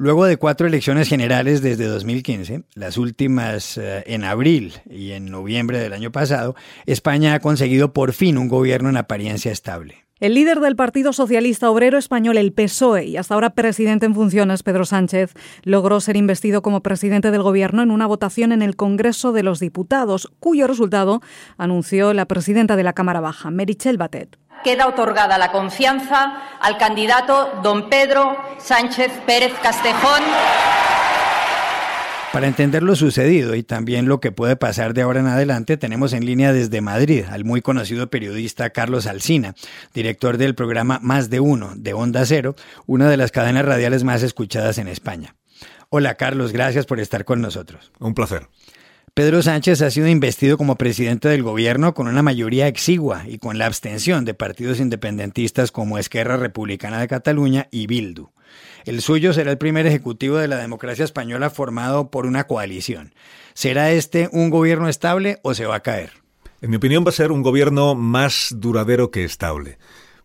Luego 0.00 0.24
de 0.24 0.38
cuatro 0.38 0.66
elecciones 0.66 1.10
generales 1.10 1.60
desde 1.60 1.84
2015, 1.84 2.62
las 2.74 2.96
últimas 2.96 3.76
eh, 3.76 4.02
en 4.06 4.24
abril 4.24 4.72
y 4.88 5.10
en 5.10 5.26
noviembre 5.26 5.78
del 5.78 5.92
año 5.92 6.10
pasado, 6.10 6.56
España 6.86 7.34
ha 7.34 7.40
conseguido 7.40 7.92
por 7.92 8.14
fin 8.14 8.38
un 8.38 8.48
gobierno 8.48 8.88
en 8.88 8.96
apariencia 8.96 9.52
estable. 9.52 10.06
El 10.20 10.34
líder 10.34 10.60
del 10.60 10.76
Partido 10.76 11.14
Socialista 11.14 11.70
Obrero 11.70 11.96
Español, 11.96 12.36
el 12.36 12.52
PSOE, 12.52 13.06
y 13.06 13.16
hasta 13.16 13.32
ahora 13.32 13.50
presidente 13.50 14.04
en 14.04 14.14
funciones, 14.14 14.62
Pedro 14.62 14.84
Sánchez, 14.84 15.32
logró 15.62 15.98
ser 15.98 16.18
investido 16.18 16.60
como 16.60 16.82
presidente 16.82 17.30
del 17.30 17.42
Gobierno 17.42 17.82
en 17.82 17.90
una 17.90 18.06
votación 18.06 18.52
en 18.52 18.60
el 18.60 18.76
Congreso 18.76 19.32
de 19.32 19.42
los 19.42 19.60
Diputados, 19.60 20.30
cuyo 20.38 20.66
resultado 20.66 21.22
anunció 21.56 22.12
la 22.12 22.26
presidenta 22.26 22.76
de 22.76 22.82
la 22.82 22.92
Cámara 22.92 23.20
Baja, 23.20 23.50
Merichel 23.50 23.96
Batet. 23.96 24.36
Queda 24.62 24.88
otorgada 24.88 25.38
la 25.38 25.52
confianza 25.52 26.34
al 26.60 26.76
candidato 26.76 27.48
don 27.62 27.88
Pedro 27.88 28.36
Sánchez 28.58 29.10
Pérez 29.24 29.54
Castejón. 29.62 30.20
Para 32.32 32.46
entender 32.46 32.84
lo 32.84 32.94
sucedido 32.94 33.56
y 33.56 33.64
también 33.64 34.06
lo 34.06 34.20
que 34.20 34.30
puede 34.30 34.54
pasar 34.54 34.94
de 34.94 35.02
ahora 35.02 35.18
en 35.18 35.26
adelante, 35.26 35.76
tenemos 35.76 36.12
en 36.12 36.24
línea 36.24 36.52
desde 36.52 36.80
Madrid 36.80 37.24
al 37.28 37.44
muy 37.44 37.60
conocido 37.60 38.08
periodista 38.08 38.70
Carlos 38.70 39.08
Alsina, 39.08 39.56
director 39.94 40.38
del 40.38 40.54
programa 40.54 41.00
Más 41.02 41.28
de 41.28 41.40
Uno 41.40 41.72
de 41.74 41.92
Onda 41.92 42.24
Cero, 42.24 42.54
una 42.86 43.10
de 43.10 43.16
las 43.16 43.32
cadenas 43.32 43.64
radiales 43.64 44.04
más 44.04 44.22
escuchadas 44.22 44.78
en 44.78 44.86
España. 44.86 45.34
Hola 45.88 46.14
Carlos, 46.14 46.52
gracias 46.52 46.86
por 46.86 47.00
estar 47.00 47.24
con 47.24 47.40
nosotros. 47.40 47.90
Un 47.98 48.14
placer. 48.14 48.46
Pedro 49.12 49.42
Sánchez 49.42 49.82
ha 49.82 49.90
sido 49.90 50.06
investido 50.06 50.56
como 50.56 50.76
presidente 50.76 51.28
del 51.28 51.42
gobierno 51.42 51.94
con 51.94 52.06
una 52.06 52.22
mayoría 52.22 52.68
exigua 52.68 53.24
y 53.26 53.38
con 53.38 53.58
la 53.58 53.66
abstención 53.66 54.24
de 54.24 54.34
partidos 54.34 54.78
independentistas 54.78 55.72
como 55.72 55.98
Esquerra 55.98 56.36
Republicana 56.36 57.00
de 57.00 57.08
Cataluña 57.08 57.66
y 57.72 57.88
Bildu. 57.88 58.30
El 58.84 59.02
suyo 59.02 59.32
será 59.32 59.50
el 59.50 59.58
primer 59.58 59.86
ejecutivo 59.86 60.36
de 60.36 60.48
la 60.48 60.56
democracia 60.56 61.04
española 61.04 61.50
formado 61.50 62.10
por 62.10 62.26
una 62.26 62.46
coalición. 62.46 63.12
¿Será 63.54 63.90
este 63.90 64.28
un 64.32 64.50
gobierno 64.50 64.88
estable 64.88 65.38
o 65.42 65.54
se 65.54 65.66
va 65.66 65.76
a 65.76 65.80
caer? 65.80 66.12
En 66.62 66.70
mi 66.70 66.76
opinión 66.76 67.04
va 67.04 67.10
a 67.10 67.12
ser 67.12 67.32
un 67.32 67.42
gobierno 67.42 67.94
más 67.94 68.54
duradero 68.56 69.10
que 69.10 69.24
estable. 69.24 69.78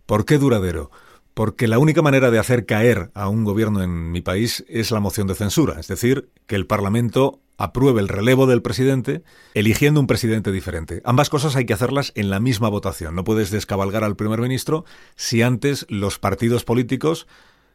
¿Por 0.05 0.25
qué 0.25 0.37
duradero? 0.37 0.91
Porque 1.33 1.67
la 1.67 1.79
única 1.79 2.01
manera 2.01 2.31
de 2.31 2.39
hacer 2.39 2.65
caer 2.65 3.11
a 3.13 3.27
un 3.27 3.43
gobierno 3.43 3.83
en 3.83 4.11
mi 4.11 4.21
país 4.21 4.63
es 4.69 4.91
la 4.91 5.01
moción 5.01 5.27
de 5.27 5.35
censura, 5.35 5.79
es 5.79 5.87
decir, 5.87 6.29
que 6.47 6.55
el 6.55 6.65
Parlamento 6.65 7.41
apruebe 7.57 8.01
el 8.01 8.07
relevo 8.07 8.47
del 8.47 8.61
presidente 8.61 9.23
eligiendo 9.53 9.99
un 9.99 10.07
presidente 10.07 10.51
diferente. 10.51 11.01
Ambas 11.05 11.29
cosas 11.29 11.55
hay 11.55 11.65
que 11.65 11.73
hacerlas 11.73 12.11
en 12.15 12.29
la 12.29 12.39
misma 12.39 12.69
votación. 12.69 13.15
No 13.15 13.23
puedes 13.23 13.51
descabalgar 13.51 14.03
al 14.03 14.15
primer 14.15 14.39
ministro 14.41 14.85
si 15.15 15.41
antes 15.41 15.85
los 15.89 16.19
partidos 16.19 16.63
políticos 16.63 17.27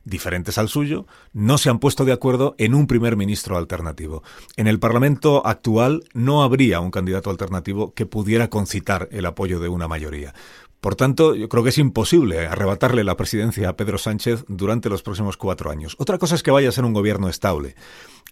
diferentes 0.05 0.59
al 0.59 0.69
suyo, 0.69 1.07
no 1.33 1.59
se 1.59 1.71
han 1.71 1.79
puesto 1.79 2.05
de 2.05 2.13
acuerdo 2.13 2.55
en 2.59 2.75
un 2.75 2.87
primer 2.87 3.17
ministro 3.17 3.57
alternativo. 3.57 4.23
En 4.57 4.67
el 4.67 4.79
Parlamento 4.79 5.47
actual 5.47 6.05
no 6.15 6.43
habría 6.43 6.81
un 6.81 6.91
candidato 6.91 7.31
alternativo 7.31 7.95
que 7.95 8.07
pudiera 8.07 8.51
concitar 8.51 9.09
el 9.13 9.27
apoyo 9.27 9.61
de 9.61 9.69
una 9.69 9.89
mayoría. 9.89 10.35
Por 10.81 10.97
tanto, 10.97 11.35
yo 11.35 11.49
creo 11.49 11.63
que 11.63 11.69
es 11.69 11.79
imposible 11.79 12.47
arrebatarle 12.47 13.05
la 13.05 13.17
presidencia 13.17 13.69
a 13.69 13.77
Pedro 13.77 13.99
Sánchez 13.99 14.45
durante 14.49 14.89
los 14.89 15.03
próximos 15.03 15.37
cuatro 15.37 15.71
años. 15.71 15.95
Otra 15.99 16.17
cosa 16.17 16.35
es 16.35 16.43
que 16.43 16.51
vaya 16.51 16.71
a 16.71 16.73
ser 16.73 16.85
un 16.85 16.95
gobierno 16.95 17.29
estable. 17.29 17.75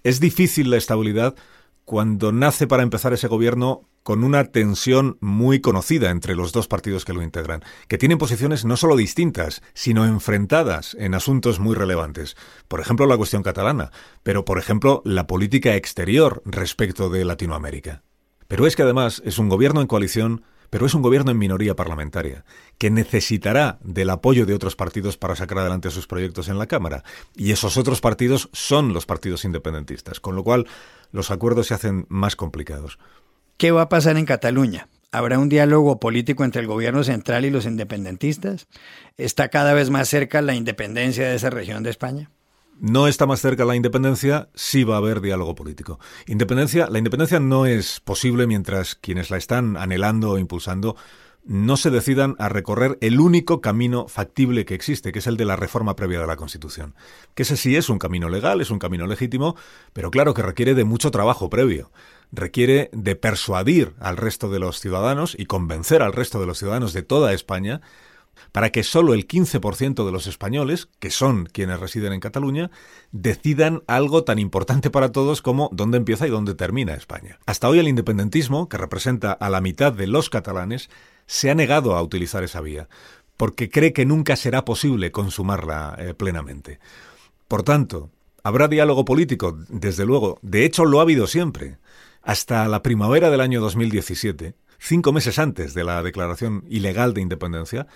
Es 0.02 0.18
difícil 0.18 0.70
la 0.70 0.78
estabilidad 0.78 1.34
cuando 1.88 2.32
nace 2.32 2.66
para 2.66 2.82
empezar 2.82 3.14
ese 3.14 3.28
gobierno 3.28 3.88
con 4.02 4.22
una 4.22 4.44
tensión 4.44 5.16
muy 5.22 5.62
conocida 5.62 6.10
entre 6.10 6.34
los 6.34 6.52
dos 6.52 6.68
partidos 6.68 7.06
que 7.06 7.14
lo 7.14 7.22
integran, 7.22 7.62
que 7.88 7.96
tienen 7.96 8.18
posiciones 8.18 8.66
no 8.66 8.76
solo 8.76 8.94
distintas, 8.94 9.62
sino 9.72 10.04
enfrentadas 10.04 10.94
en 11.00 11.14
asuntos 11.14 11.60
muy 11.60 11.74
relevantes. 11.74 12.36
Por 12.68 12.80
ejemplo, 12.80 13.06
la 13.06 13.16
cuestión 13.16 13.42
catalana, 13.42 13.90
pero 14.22 14.44
por 14.44 14.58
ejemplo, 14.58 15.00
la 15.06 15.26
política 15.26 15.76
exterior 15.76 16.42
respecto 16.44 17.08
de 17.08 17.24
Latinoamérica. 17.24 18.02
Pero 18.48 18.66
es 18.66 18.76
que 18.76 18.82
además 18.82 19.22
es 19.24 19.38
un 19.38 19.48
gobierno 19.48 19.80
en 19.80 19.86
coalición 19.86 20.44
pero 20.70 20.86
es 20.86 20.94
un 20.94 21.02
gobierno 21.02 21.30
en 21.30 21.38
minoría 21.38 21.74
parlamentaria, 21.74 22.44
que 22.76 22.90
necesitará 22.90 23.78
del 23.82 24.10
apoyo 24.10 24.46
de 24.46 24.54
otros 24.54 24.76
partidos 24.76 25.16
para 25.16 25.36
sacar 25.36 25.58
adelante 25.58 25.90
sus 25.90 26.06
proyectos 26.06 26.48
en 26.48 26.58
la 26.58 26.66
Cámara. 26.66 27.04
Y 27.34 27.52
esos 27.52 27.76
otros 27.76 28.00
partidos 28.00 28.50
son 28.52 28.92
los 28.92 29.06
partidos 29.06 29.44
independentistas, 29.44 30.20
con 30.20 30.36
lo 30.36 30.44
cual 30.44 30.66
los 31.12 31.30
acuerdos 31.30 31.68
se 31.68 31.74
hacen 31.74 32.06
más 32.08 32.36
complicados. 32.36 32.98
¿Qué 33.56 33.70
va 33.70 33.82
a 33.82 33.88
pasar 33.88 34.16
en 34.16 34.24
Cataluña? 34.24 34.88
¿Habrá 35.10 35.38
un 35.38 35.48
diálogo 35.48 36.00
político 36.00 36.44
entre 36.44 36.60
el 36.60 36.66
gobierno 36.66 37.02
central 37.02 37.44
y 37.44 37.50
los 37.50 37.66
independentistas? 37.66 38.66
¿Está 39.16 39.48
cada 39.48 39.72
vez 39.72 39.90
más 39.90 40.08
cerca 40.08 40.42
la 40.42 40.54
independencia 40.54 41.28
de 41.28 41.36
esa 41.36 41.50
región 41.50 41.82
de 41.82 41.90
España? 41.90 42.30
no 42.80 43.08
está 43.08 43.26
más 43.26 43.40
cerca 43.40 43.64
la 43.64 43.76
independencia, 43.76 44.48
sí 44.54 44.84
va 44.84 44.94
a 44.94 44.98
haber 44.98 45.20
diálogo 45.20 45.54
político. 45.54 45.98
Independencia, 46.26 46.88
la 46.88 46.98
independencia 46.98 47.40
no 47.40 47.66
es 47.66 48.00
posible 48.00 48.46
mientras 48.46 48.94
quienes 48.94 49.30
la 49.30 49.36
están 49.36 49.76
anhelando 49.76 50.30
o 50.32 50.38
impulsando 50.38 50.96
no 51.48 51.78
se 51.78 51.90
decidan 51.90 52.36
a 52.38 52.50
recorrer 52.50 52.98
el 53.00 53.18
único 53.20 53.62
camino 53.62 54.06
factible 54.06 54.66
que 54.66 54.74
existe, 54.74 55.12
que 55.12 55.20
es 55.20 55.26
el 55.26 55.38
de 55.38 55.46
la 55.46 55.56
reforma 55.56 55.96
previa 55.96 56.20
de 56.20 56.26
la 56.26 56.36
Constitución. 56.36 56.94
Que 57.34 57.42
ese 57.44 57.56
sí 57.56 57.74
es 57.74 57.88
un 57.88 57.98
camino 57.98 58.28
legal, 58.28 58.60
es 58.60 58.70
un 58.70 58.78
camino 58.78 59.06
legítimo, 59.06 59.56
pero 59.94 60.10
claro 60.10 60.34
que 60.34 60.42
requiere 60.42 60.74
de 60.74 60.84
mucho 60.84 61.10
trabajo 61.10 61.48
previo. 61.48 61.90
Requiere 62.32 62.90
de 62.92 63.16
persuadir 63.16 63.94
al 63.98 64.18
resto 64.18 64.50
de 64.50 64.58
los 64.58 64.78
ciudadanos 64.78 65.34
y 65.38 65.46
convencer 65.46 66.02
al 66.02 66.12
resto 66.12 66.38
de 66.38 66.46
los 66.46 66.58
ciudadanos 66.58 66.92
de 66.92 67.02
toda 67.02 67.32
España 67.32 67.80
para 68.52 68.70
que 68.70 68.82
solo 68.82 69.14
el 69.14 69.26
15% 69.26 70.04
de 70.04 70.12
los 70.12 70.26
españoles, 70.26 70.88
que 70.98 71.10
son 71.10 71.46
quienes 71.46 71.80
residen 71.80 72.12
en 72.12 72.20
Cataluña, 72.20 72.70
decidan 73.12 73.82
algo 73.86 74.24
tan 74.24 74.38
importante 74.38 74.90
para 74.90 75.12
todos 75.12 75.42
como 75.42 75.70
dónde 75.72 75.98
empieza 75.98 76.26
y 76.26 76.30
dónde 76.30 76.54
termina 76.54 76.94
España. 76.94 77.38
Hasta 77.46 77.68
hoy 77.68 77.78
el 77.78 77.88
independentismo, 77.88 78.68
que 78.68 78.78
representa 78.78 79.32
a 79.32 79.50
la 79.50 79.60
mitad 79.60 79.92
de 79.92 80.06
los 80.06 80.30
catalanes, 80.30 80.90
se 81.26 81.50
ha 81.50 81.54
negado 81.54 81.94
a 81.94 82.02
utilizar 82.02 82.42
esa 82.42 82.60
vía, 82.60 82.88
porque 83.36 83.70
cree 83.70 83.92
que 83.92 84.06
nunca 84.06 84.36
será 84.36 84.64
posible 84.64 85.12
consumarla 85.12 85.96
eh, 85.98 86.14
plenamente. 86.14 86.80
Por 87.46 87.62
tanto, 87.62 88.10
habrá 88.42 88.68
diálogo 88.68 89.04
político, 89.04 89.56
desde 89.68 90.04
luego, 90.04 90.38
de 90.42 90.64
hecho 90.64 90.84
lo 90.84 90.98
ha 90.98 91.02
habido 91.02 91.26
siempre. 91.26 91.78
Hasta 92.22 92.66
la 92.68 92.82
primavera 92.82 93.30
del 93.30 93.40
año 93.40 93.60
2017, 93.60 94.54
cinco 94.78 95.12
meses 95.12 95.38
antes 95.38 95.72
de 95.72 95.84
la 95.84 96.02
declaración 96.02 96.64
ilegal 96.68 97.14
de 97.14 97.20
independencia, 97.20 97.86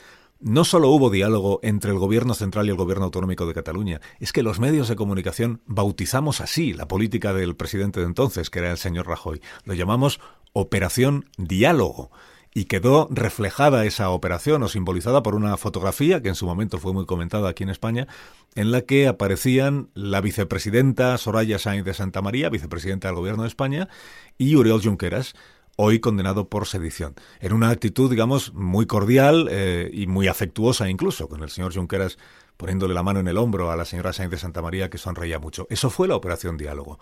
no 0.42 0.64
solo 0.64 0.88
hubo 0.88 1.10
diálogo 1.10 1.60
entre 1.62 1.92
el 1.92 1.98
gobierno 1.98 2.34
central 2.34 2.66
y 2.66 2.70
el 2.70 2.76
gobierno 2.76 3.04
autonómico 3.04 3.46
de 3.46 3.54
Cataluña, 3.54 4.00
es 4.20 4.32
que 4.32 4.42
los 4.42 4.60
medios 4.60 4.88
de 4.88 4.96
comunicación 4.96 5.60
bautizamos 5.66 6.40
así 6.40 6.72
la 6.72 6.88
política 6.88 7.32
del 7.32 7.56
presidente 7.56 8.00
de 8.00 8.06
entonces, 8.06 8.50
que 8.50 8.58
era 8.58 8.70
el 8.70 8.78
señor 8.78 9.06
Rajoy. 9.06 9.40
Lo 9.64 9.74
llamamos 9.74 10.20
Operación 10.52 11.30
Diálogo. 11.38 12.10
Y 12.54 12.66
quedó 12.66 13.08
reflejada 13.10 13.86
esa 13.86 14.10
operación 14.10 14.62
o 14.62 14.68
simbolizada 14.68 15.22
por 15.22 15.34
una 15.34 15.56
fotografía 15.56 16.20
que 16.20 16.28
en 16.28 16.34
su 16.34 16.44
momento 16.44 16.76
fue 16.76 16.92
muy 16.92 17.06
comentada 17.06 17.48
aquí 17.48 17.62
en 17.62 17.70
España, 17.70 18.08
en 18.54 18.72
la 18.72 18.82
que 18.82 19.08
aparecían 19.08 19.88
la 19.94 20.20
vicepresidenta 20.20 21.16
Soraya 21.16 21.58
Sáenz 21.58 21.86
de 21.86 21.94
Santa 21.94 22.20
María, 22.20 22.50
vicepresidenta 22.50 23.08
del 23.08 23.16
Gobierno 23.16 23.44
de 23.44 23.48
España, 23.48 23.88
y 24.36 24.54
Uriol 24.54 24.82
Junqueras, 24.82 25.34
hoy 25.76 26.00
condenado 26.00 26.48
por 26.48 26.66
sedición. 26.66 27.14
En 27.40 27.52
una 27.52 27.70
actitud, 27.70 28.10
digamos, 28.10 28.52
muy 28.54 28.86
cordial 28.86 29.48
eh, 29.50 29.90
y 29.92 30.06
muy 30.06 30.28
afectuosa 30.28 30.88
incluso, 30.88 31.28
con 31.28 31.42
el 31.42 31.50
señor 31.50 31.74
Junqueras 31.74 32.18
poniéndole 32.56 32.94
la 32.94 33.02
mano 33.02 33.20
en 33.20 33.28
el 33.28 33.38
hombro 33.38 33.70
a 33.70 33.76
la 33.76 33.84
señora 33.84 34.12
Sáenz 34.12 34.30
de 34.30 34.38
Santa 34.38 34.62
María, 34.62 34.90
que 34.90 34.98
sonreía 34.98 35.38
mucho. 35.38 35.66
Eso 35.70 35.90
fue 35.90 36.06
la 36.06 36.16
operación 36.16 36.56
diálogo. 36.56 36.98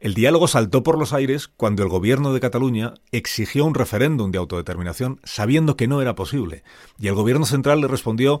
El 0.00 0.14
diálogo 0.14 0.48
saltó 0.48 0.82
por 0.82 0.98
los 0.98 1.12
aires 1.12 1.48
cuando 1.48 1.82
el 1.82 1.88
gobierno 1.88 2.32
de 2.32 2.40
Cataluña 2.40 2.94
exigió 3.10 3.64
un 3.64 3.74
referéndum 3.74 4.30
de 4.30 4.38
autodeterminación 4.38 5.20
sabiendo 5.24 5.76
que 5.76 5.88
no 5.88 6.02
era 6.02 6.14
posible. 6.14 6.62
Y 6.98 7.08
el 7.08 7.14
gobierno 7.14 7.46
central 7.46 7.80
le 7.80 7.88
respondió 7.88 8.40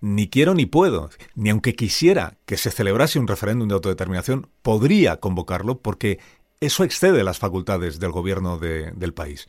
ni 0.00 0.28
quiero 0.28 0.54
ni 0.54 0.66
puedo, 0.66 1.10
ni 1.34 1.50
aunque 1.50 1.74
quisiera 1.74 2.38
que 2.46 2.56
se 2.56 2.70
celebrase 2.70 3.18
un 3.18 3.28
referéndum 3.28 3.68
de 3.68 3.74
autodeterminación, 3.74 4.48
podría 4.62 5.18
convocarlo 5.18 5.78
porque 5.78 6.20
eso 6.60 6.84
excede 6.84 7.24
las 7.24 7.38
facultades 7.38 7.98
del 7.98 8.12
gobierno 8.12 8.58
del 8.58 9.14
país. 9.14 9.48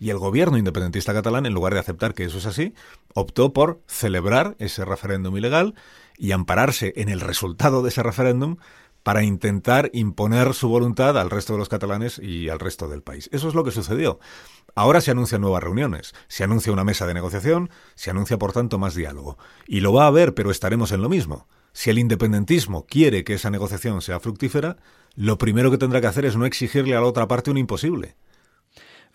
Y 0.00 0.10
el 0.10 0.18
gobierno 0.18 0.58
independentista 0.58 1.12
catalán, 1.12 1.46
en 1.46 1.54
lugar 1.54 1.74
de 1.74 1.80
aceptar 1.80 2.14
que 2.14 2.24
eso 2.24 2.38
es 2.38 2.46
así, 2.46 2.74
optó 3.14 3.52
por 3.52 3.82
celebrar 3.88 4.54
ese 4.58 4.84
referéndum 4.84 5.36
ilegal 5.36 5.74
y 6.16 6.30
ampararse 6.32 6.92
en 6.96 7.08
el 7.08 7.20
resultado 7.20 7.82
de 7.82 7.88
ese 7.88 8.02
referéndum 8.02 8.58
para 9.02 9.24
intentar 9.24 9.90
imponer 9.94 10.54
su 10.54 10.68
voluntad 10.68 11.18
al 11.18 11.30
resto 11.30 11.54
de 11.54 11.58
los 11.58 11.68
catalanes 11.68 12.18
y 12.18 12.48
al 12.48 12.60
resto 12.60 12.88
del 12.88 13.02
país. 13.02 13.28
Eso 13.32 13.48
es 13.48 13.54
lo 13.54 13.64
que 13.64 13.70
sucedió. 13.70 14.20
Ahora 14.74 15.00
se 15.00 15.10
anuncian 15.10 15.40
nuevas 15.40 15.62
reuniones, 15.62 16.14
se 16.28 16.44
anuncia 16.44 16.72
una 16.72 16.84
mesa 16.84 17.06
de 17.06 17.14
negociación, 17.14 17.70
se 17.94 18.10
anuncia 18.10 18.38
por 18.38 18.52
tanto 18.52 18.78
más 18.78 18.94
diálogo. 18.94 19.38
Y 19.66 19.80
lo 19.80 19.92
va 19.92 20.04
a 20.04 20.08
haber, 20.08 20.34
pero 20.34 20.50
estaremos 20.50 20.92
en 20.92 21.02
lo 21.02 21.08
mismo. 21.08 21.48
Si 21.72 21.90
el 21.90 21.98
independentismo 21.98 22.86
quiere 22.86 23.24
que 23.24 23.34
esa 23.34 23.50
negociación 23.50 24.02
sea 24.02 24.20
fructífera, 24.20 24.76
lo 25.14 25.38
primero 25.38 25.70
que 25.70 25.78
tendrá 25.78 26.00
que 26.00 26.06
hacer 26.06 26.24
es 26.24 26.36
no 26.36 26.46
exigirle 26.46 26.96
a 26.96 27.00
la 27.00 27.06
otra 27.06 27.28
parte 27.28 27.50
un 27.50 27.58
imposible. 27.58 28.16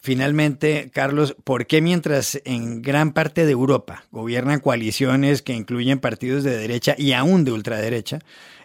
Finalmente, 0.05 0.91
Carlos, 0.93 1.33
¿por 1.45 1.65
qué 1.65 1.81
mientras 1.81 2.41
en 2.43 2.81
gran 2.81 3.13
parte 3.13 3.45
de 3.45 3.53
Europa 3.53 4.03
gobiernan 4.12 4.60
coaliciones 4.60 5.41
que 5.41 5.53
incluyen 5.53 6.00
partidos 6.00 6.43
de 6.43 6.57
derecha 6.57 6.93
y 6.98 7.13
aún 7.13 7.45
de 7.45 7.53
ultraderecha, 7.53 8.19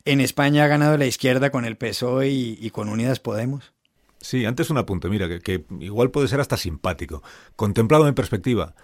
en 0.05 0.21
España 0.21 0.65
ha 0.65 0.67
ganado 0.67 0.99
la 0.99 1.07
izquierda 1.07 1.51
con 1.51 1.65
el 1.65 1.77
PSOE 1.77 2.29
y, 2.31 2.71
con 2.71 2.89
Unidas 2.89 3.21
Podemos? 3.21 3.73
Sí, 4.21 4.47
antes 4.47 4.69
un 4.71 4.79
apunte, 4.79 5.09
mira, 5.09 5.29
que, 5.29 5.39
que 5.39 5.65
igual 5.79 6.11
puede 6.11 6.27
ser 6.27 6.41
hasta 6.41 6.57
simpático. 6.57 7.23
Contemplado 7.55 8.09
en 8.09 8.17
perspectiva, 8.17 8.75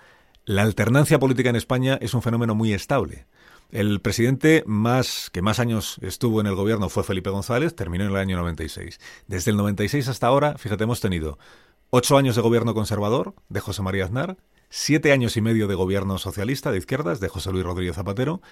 la 0.44 0.62
alternancia 0.62 1.18
política 1.18 1.50
en 1.50 1.56
España 1.56 1.98
es 2.00 2.14
un 2.14 2.22
fenómeno 2.22 2.54
muy 2.54 2.72
estable. 2.72 3.26
El 3.74 4.00
presidente 4.00 4.62
más 4.68 5.30
que 5.32 5.42
más 5.42 5.58
años 5.58 5.98
estuvo 6.00 6.40
en 6.40 6.46
el 6.46 6.54
gobierno 6.54 6.88
fue 6.88 7.02
Felipe 7.02 7.30
González, 7.30 7.74
terminó 7.74 8.04
en 8.04 8.10
el 8.10 8.16
año 8.16 8.36
96. 8.36 9.00
Desde 9.26 9.50
el 9.50 9.56
96 9.56 10.06
hasta 10.06 10.28
ahora, 10.28 10.56
fíjate, 10.58 10.84
hemos 10.84 11.00
tenido 11.00 11.40
ocho 11.90 12.16
años 12.16 12.36
de 12.36 12.42
gobierno 12.42 12.72
conservador 12.72 13.34
de 13.48 13.58
José 13.58 13.82
María 13.82 14.04
Aznar, 14.04 14.36
siete 14.70 15.10
años 15.10 15.36
y 15.36 15.40
medio 15.40 15.66
de 15.66 15.74
gobierno 15.74 16.18
socialista 16.18 16.70
de 16.70 16.78
izquierdas 16.78 17.18
de 17.18 17.28
José 17.28 17.50
Luis 17.50 17.64
Rodríguez 17.64 17.96
Zapatero, 17.96 18.42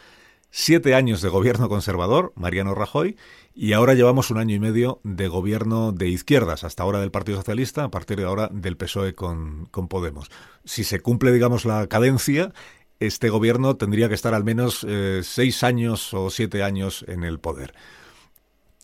siete 0.50 0.96
años 0.96 1.22
de 1.22 1.28
gobierno 1.28 1.68
conservador, 1.68 2.32
Mariano 2.34 2.74
Rajoy, 2.74 3.16
y 3.54 3.74
ahora 3.74 3.94
llevamos 3.94 4.32
un 4.32 4.38
año 4.38 4.56
y 4.56 4.58
medio 4.58 5.00
de 5.04 5.28
gobierno 5.28 5.92
de 5.92 6.08
izquierdas, 6.08 6.64
hasta 6.64 6.82
ahora 6.82 6.98
del 6.98 7.12
Partido 7.12 7.38
Socialista, 7.38 7.84
a 7.84 7.90
partir 7.92 8.18
de 8.18 8.24
ahora 8.24 8.48
del 8.52 8.76
PSOE 8.76 9.14
con, 9.14 9.66
con 9.66 9.86
Podemos. 9.86 10.32
Si 10.64 10.82
se 10.82 10.98
cumple, 10.98 11.30
digamos, 11.30 11.64
la 11.64 11.86
cadencia, 11.86 12.52
este 13.06 13.30
gobierno 13.30 13.76
tendría 13.76 14.08
que 14.08 14.14
estar 14.14 14.34
al 14.34 14.44
menos 14.44 14.86
eh, 14.88 15.20
seis 15.22 15.62
años 15.62 16.14
o 16.14 16.30
siete 16.30 16.62
años 16.62 17.04
en 17.08 17.24
el 17.24 17.38
poder. 17.38 17.74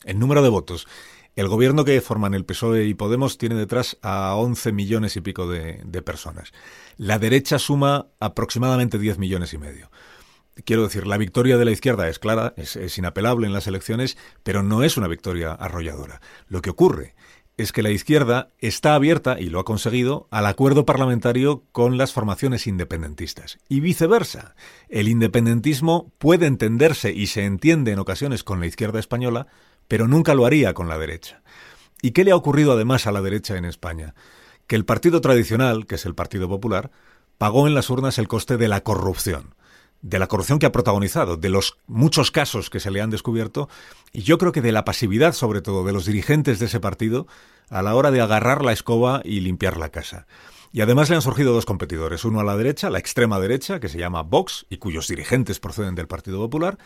El 0.05 0.19
número 0.19 0.43
de 0.43 0.49
votos. 0.49 0.87
El 1.37 1.49
gobierno 1.49 1.85
que 1.85 2.01
forman 2.01 2.35
el 2.35 2.45
PSOE 2.45 2.87
y 2.87 2.95
Podemos 2.95 3.39
tiene 3.39 3.55
detrás 3.55 3.97
a 4.03 4.35
11 4.35 4.73
millones 4.73 5.17
y 5.17 5.21
pico 5.21 5.49
de, 5.49 6.03
personas. 6.03 6.53
La 6.97 7.19
derecha 7.19 7.61
suma 7.61 8.09
aproximadamente 8.19 8.99
10 8.99 9.19
millones 9.19 9.53
y 9.53 9.59
medio. 9.59 9.91
Quiero 10.65 10.83
decir, 10.83 11.07
la 11.07 11.17
victoria 11.17 11.57
de 11.57 11.65
la 11.65 11.71
izquierda 11.71 12.09
es 12.09 12.19
clara, 12.19 12.55
es 12.57 12.99
inapelable 12.99 13.47
en 13.47 13.53
las 13.53 13.69
elecciones, 13.69 14.19
pero 14.43 14.65
no 14.65 14.83
es 14.83 14.97
una 14.97 15.07
victoria 15.07 15.53
arrolladora. 15.53 16.21
Lo 16.49 16.61
que 16.61 16.71
ocurre 16.71 17.15
es 17.59 17.73
que 17.73 17.83
la 17.83 17.91
izquierda 17.91 18.53
está 18.59 18.95
abierta, 18.95 19.39
y 19.39 19.51
lo 19.51 19.59
ha 19.59 19.65
conseguido, 19.65 20.29
al 20.31 20.47
acuerdo 20.47 20.87
parlamentario 20.87 21.65
con 21.73 21.99
las 21.99 22.13
formaciones 22.13 22.69
independentistas. 22.69 23.59
Y 23.69 23.81
viceversa. 23.81 24.55
El 24.89 25.09
independentismo 25.09 26.13
puede 26.19 26.47
entenderse 26.47 27.13
y 27.13 27.27
se 27.27 27.45
entiende 27.45 27.91
en 27.91 27.99
ocasiones 27.99 28.45
con 28.45 28.61
la 28.61 28.67
izquierda 28.67 29.01
española, 29.01 29.49
pero 29.89 30.07
nunca 30.07 30.35
lo 30.35 30.47
haría 30.47 30.73
con 30.73 30.89
la 30.89 30.99
derecha. 30.99 31.43
¿Y 32.01 32.13
qué 32.13 32.23
le 32.23 32.31
ha 32.31 32.37
ocurrido 32.37 32.73
además 32.73 33.09
a 33.09 33.13
la 33.13 33.23
derecha 33.23 33.57
en 33.57 33.65
España? 33.65 34.15
Que 34.69 34.77
el 34.77 34.85
partido 34.85 35.21
tradicional, 35.21 35.87
que 35.87 35.97
es 35.97 36.07
el 36.07 36.15
Partido 36.15 36.49
Popular, 36.49 36.93
pagó 37.39 37.67
en 37.67 37.75
las 37.75 37.91
urnas 37.91 38.19
el 38.19 38.29
coste 38.29 38.57
de 38.57 38.69
la 38.69 38.83
corrupción 38.83 39.57
de 40.03 40.19
la 40.19 40.27
corrupción 40.27 40.59
que 40.59 40.67
ha 40.67 40.73
protagonizado, 40.73 41.37
de 41.37 41.49
los 41.49 41.77
muchos 41.87 42.31
casos 42.31 42.71
que 42.71 42.81
se 42.81 42.91
le 42.91 43.01
han 43.01 43.11
descubierto, 43.11 43.69
y 44.13 44.23
yo 44.23 44.39
creo 44.39 44.53
que 44.53 44.63
de 44.63 44.73
la 44.73 44.85
pasividad, 44.85 45.33
sobre 45.33 45.61
todo, 45.61 45.85
de 45.85 45.93
los 45.93 46.07
dirigentes 46.07 46.59
de 46.59 46.67
ese 46.67 46.81
partido 46.81 47.27
a 47.69 47.83
la 47.83 47.95
hora 47.95 48.11
de 48.11 48.21
agarrar 48.21 48.65
la 48.65 48.73
escoba 48.73 49.21
y 49.25 49.41
limpiar 49.41 49.77
la 49.77 49.91
casa. 49.91 50.27
Y 50.73 50.83
además 50.83 51.09
le 51.09 51.17
han 51.17 51.23
surgido 51.23 51.53
dos 51.53 51.65
competidores, 51.65 52.25
uno 52.25 52.41
a 52.41 52.45
la 52.45 52.57
derecha, 52.57 52.91
la 52.91 52.99
extrema 52.99 53.41
derecha, 53.41 53.81
que 53.81 53.89
se 53.89 53.99
llama 53.99 54.23
Vox, 54.23 54.67
y 54.69 54.77
cuyos 54.77 55.09
dirigentes 55.09 55.61
proceden 55.61 55.95
del 55.95 56.09
Partido 56.09 56.39
Popular, 56.39 56.79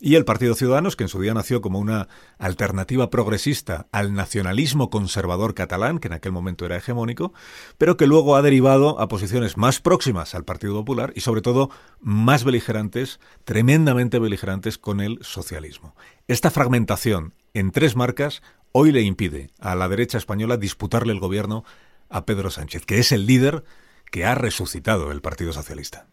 y 0.00 0.14
el 0.14 0.24
Partido 0.24 0.54
Ciudadanos, 0.54 0.96
que 0.96 1.04
en 1.04 1.08
su 1.08 1.20
día 1.20 1.34
nació 1.34 1.60
como 1.60 1.78
una 1.78 2.08
alternativa 2.38 3.10
progresista 3.10 3.86
al 3.92 4.14
nacionalismo 4.14 4.90
conservador 4.90 5.54
catalán, 5.54 5.98
que 5.98 6.08
en 6.08 6.14
aquel 6.14 6.32
momento 6.32 6.64
era 6.64 6.76
hegemónico, 6.76 7.32
pero 7.78 7.96
que 7.96 8.06
luego 8.06 8.36
ha 8.36 8.42
derivado 8.42 9.00
a 9.00 9.08
posiciones 9.08 9.56
más 9.56 9.80
próximas 9.80 10.34
al 10.34 10.44
Partido 10.44 10.74
Popular 10.74 11.12
y 11.16 11.20
sobre 11.20 11.42
todo 11.42 11.70
más 12.00 12.44
beligerantes, 12.44 13.20
tremendamente 13.44 14.18
beligerantes 14.18 14.78
con 14.78 15.00
el 15.00 15.18
socialismo. 15.22 15.96
Esta 16.28 16.50
fragmentación 16.50 17.34
en 17.54 17.70
tres 17.72 17.96
marcas 17.96 18.42
hoy 18.72 18.92
le 18.92 19.02
impide 19.02 19.50
a 19.58 19.74
la 19.74 19.88
derecha 19.88 20.18
española 20.18 20.56
disputarle 20.56 21.12
el 21.12 21.20
gobierno 21.20 21.64
a 22.08 22.24
Pedro 22.24 22.50
Sánchez, 22.50 22.86
que 22.86 22.98
es 22.98 23.12
el 23.12 23.26
líder 23.26 23.64
que 24.10 24.24
ha 24.24 24.34
resucitado 24.34 25.10
el 25.10 25.20
Partido 25.20 25.52
Socialista. 25.52 26.06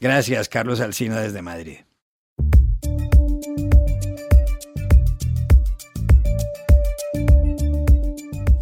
Gracias, 0.00 0.48
Carlos 0.48 0.80
Alsina 0.80 1.20
desde 1.20 1.42
Madrid. 1.42 1.78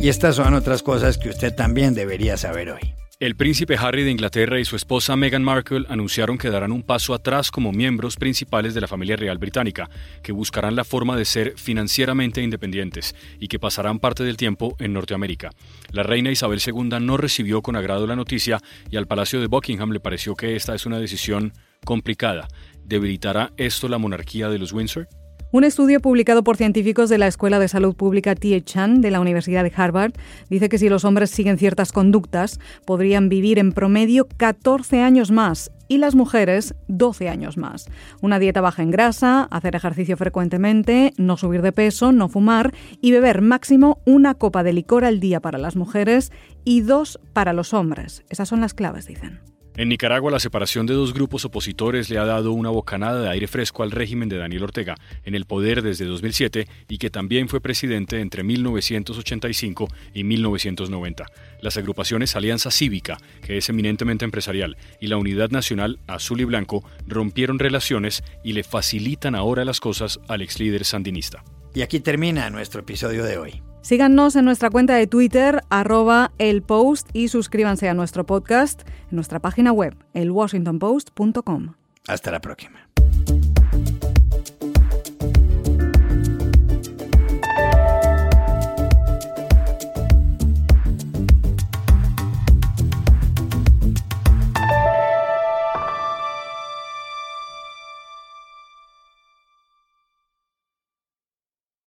Y 0.00 0.08
estas 0.08 0.36
son 0.36 0.54
otras 0.54 0.82
cosas 0.82 1.18
que 1.18 1.28
usted 1.28 1.54
también 1.54 1.92
debería 1.92 2.38
saber 2.38 2.70
hoy. 2.70 2.94
El 3.18 3.36
príncipe 3.36 3.76
Harry 3.76 4.02
de 4.02 4.10
Inglaterra 4.10 4.58
y 4.58 4.64
su 4.64 4.74
esposa 4.74 5.14
Meghan 5.14 5.44
Markle 5.44 5.84
anunciaron 5.90 6.38
que 6.38 6.48
darán 6.48 6.72
un 6.72 6.82
paso 6.82 7.12
atrás 7.12 7.50
como 7.50 7.70
miembros 7.70 8.16
principales 8.16 8.72
de 8.72 8.80
la 8.80 8.88
familia 8.88 9.16
real 9.16 9.36
británica, 9.36 9.90
que 10.22 10.32
buscarán 10.32 10.74
la 10.74 10.84
forma 10.84 11.18
de 11.18 11.26
ser 11.26 11.52
financieramente 11.58 12.40
independientes 12.40 13.14
y 13.38 13.48
que 13.48 13.58
pasarán 13.58 13.98
parte 13.98 14.24
del 14.24 14.38
tiempo 14.38 14.74
en 14.78 14.94
Norteamérica. 14.94 15.50
La 15.92 16.02
reina 16.02 16.30
Isabel 16.30 16.62
II 16.66 16.98
no 16.98 17.18
recibió 17.18 17.60
con 17.60 17.76
agrado 17.76 18.06
la 18.06 18.16
noticia 18.16 18.58
y 18.90 18.96
al 18.96 19.06
Palacio 19.06 19.38
de 19.38 19.48
Buckingham 19.48 19.90
le 19.90 20.00
pareció 20.00 20.34
que 20.34 20.56
esta 20.56 20.74
es 20.74 20.86
una 20.86 20.98
decisión 20.98 21.52
complicada. 21.84 22.48
¿Debilitará 22.86 23.52
esto 23.58 23.86
la 23.86 23.98
monarquía 23.98 24.48
de 24.48 24.58
los 24.58 24.72
Windsor? 24.72 25.08
Un 25.52 25.64
estudio 25.64 25.98
publicado 25.98 26.44
por 26.44 26.56
científicos 26.56 27.08
de 27.08 27.18
la 27.18 27.26
Escuela 27.26 27.58
de 27.58 27.66
Salud 27.66 27.96
Pública 27.96 28.36
T.H. 28.36 28.62
Chan 28.62 29.00
de 29.00 29.10
la 29.10 29.18
Universidad 29.18 29.64
de 29.64 29.72
Harvard 29.74 30.12
dice 30.48 30.68
que 30.68 30.78
si 30.78 30.88
los 30.88 31.04
hombres 31.04 31.30
siguen 31.30 31.58
ciertas 31.58 31.90
conductas, 31.90 32.60
podrían 32.84 33.28
vivir 33.28 33.58
en 33.58 33.72
promedio 33.72 34.28
14 34.36 35.00
años 35.00 35.32
más 35.32 35.72
y 35.88 35.98
las 35.98 36.14
mujeres 36.14 36.76
12 36.86 37.28
años 37.28 37.56
más. 37.56 37.88
Una 38.20 38.38
dieta 38.38 38.60
baja 38.60 38.84
en 38.84 38.92
grasa, 38.92 39.48
hacer 39.50 39.74
ejercicio 39.74 40.16
frecuentemente, 40.16 41.14
no 41.16 41.36
subir 41.36 41.62
de 41.62 41.72
peso, 41.72 42.12
no 42.12 42.28
fumar 42.28 42.72
y 43.00 43.10
beber 43.10 43.42
máximo 43.42 43.98
una 44.06 44.34
copa 44.34 44.62
de 44.62 44.72
licor 44.72 45.04
al 45.04 45.18
día 45.18 45.40
para 45.40 45.58
las 45.58 45.74
mujeres 45.74 46.30
y 46.64 46.82
dos 46.82 47.18
para 47.32 47.52
los 47.52 47.74
hombres. 47.74 48.22
Esas 48.28 48.48
son 48.48 48.60
las 48.60 48.72
claves, 48.72 49.08
dicen. 49.08 49.49
En 49.80 49.88
Nicaragua, 49.88 50.30
la 50.30 50.40
separación 50.40 50.84
de 50.84 50.92
dos 50.92 51.14
grupos 51.14 51.46
opositores 51.46 52.10
le 52.10 52.18
ha 52.18 52.26
dado 52.26 52.52
una 52.52 52.68
bocanada 52.68 53.22
de 53.22 53.30
aire 53.30 53.48
fresco 53.48 53.82
al 53.82 53.92
régimen 53.92 54.28
de 54.28 54.36
Daniel 54.36 54.64
Ortega, 54.64 54.94
en 55.24 55.34
el 55.34 55.46
poder 55.46 55.80
desde 55.80 56.04
2007 56.04 56.68
y 56.86 56.98
que 56.98 57.08
también 57.08 57.48
fue 57.48 57.62
presidente 57.62 58.20
entre 58.20 58.42
1985 58.42 59.88
y 60.12 60.24
1990. 60.24 61.24
Las 61.62 61.78
agrupaciones 61.78 62.36
Alianza 62.36 62.70
Cívica, 62.70 63.16
que 63.40 63.56
es 63.56 63.70
eminentemente 63.70 64.26
empresarial, 64.26 64.76
y 65.00 65.06
la 65.06 65.16
Unidad 65.16 65.48
Nacional 65.48 65.98
Azul 66.06 66.42
y 66.42 66.44
Blanco 66.44 66.84
rompieron 67.06 67.58
relaciones 67.58 68.22
y 68.44 68.52
le 68.52 68.64
facilitan 68.64 69.34
ahora 69.34 69.64
las 69.64 69.80
cosas 69.80 70.20
al 70.28 70.42
ex 70.42 70.60
líder 70.60 70.84
sandinista. 70.84 71.42
Y 71.74 71.82
aquí 71.82 72.00
termina 72.00 72.50
nuestro 72.50 72.80
episodio 72.80 73.24
de 73.24 73.38
hoy. 73.38 73.62
Síganos 73.82 74.36
en 74.36 74.44
nuestra 74.44 74.68
cuenta 74.70 74.94
de 74.94 75.06
Twitter, 75.06 75.62
arroba 75.70 76.32
el 76.38 76.62
post, 76.62 77.08
y 77.14 77.28
suscríbanse 77.28 77.88
a 77.88 77.94
nuestro 77.94 78.26
podcast 78.26 78.82
en 79.10 79.16
nuestra 79.16 79.40
página 79.40 79.72
web, 79.72 79.96
elwashingtonpost.com. 80.12 81.74
Hasta 82.06 82.30
la 82.30 82.40
próxima. 82.40 82.89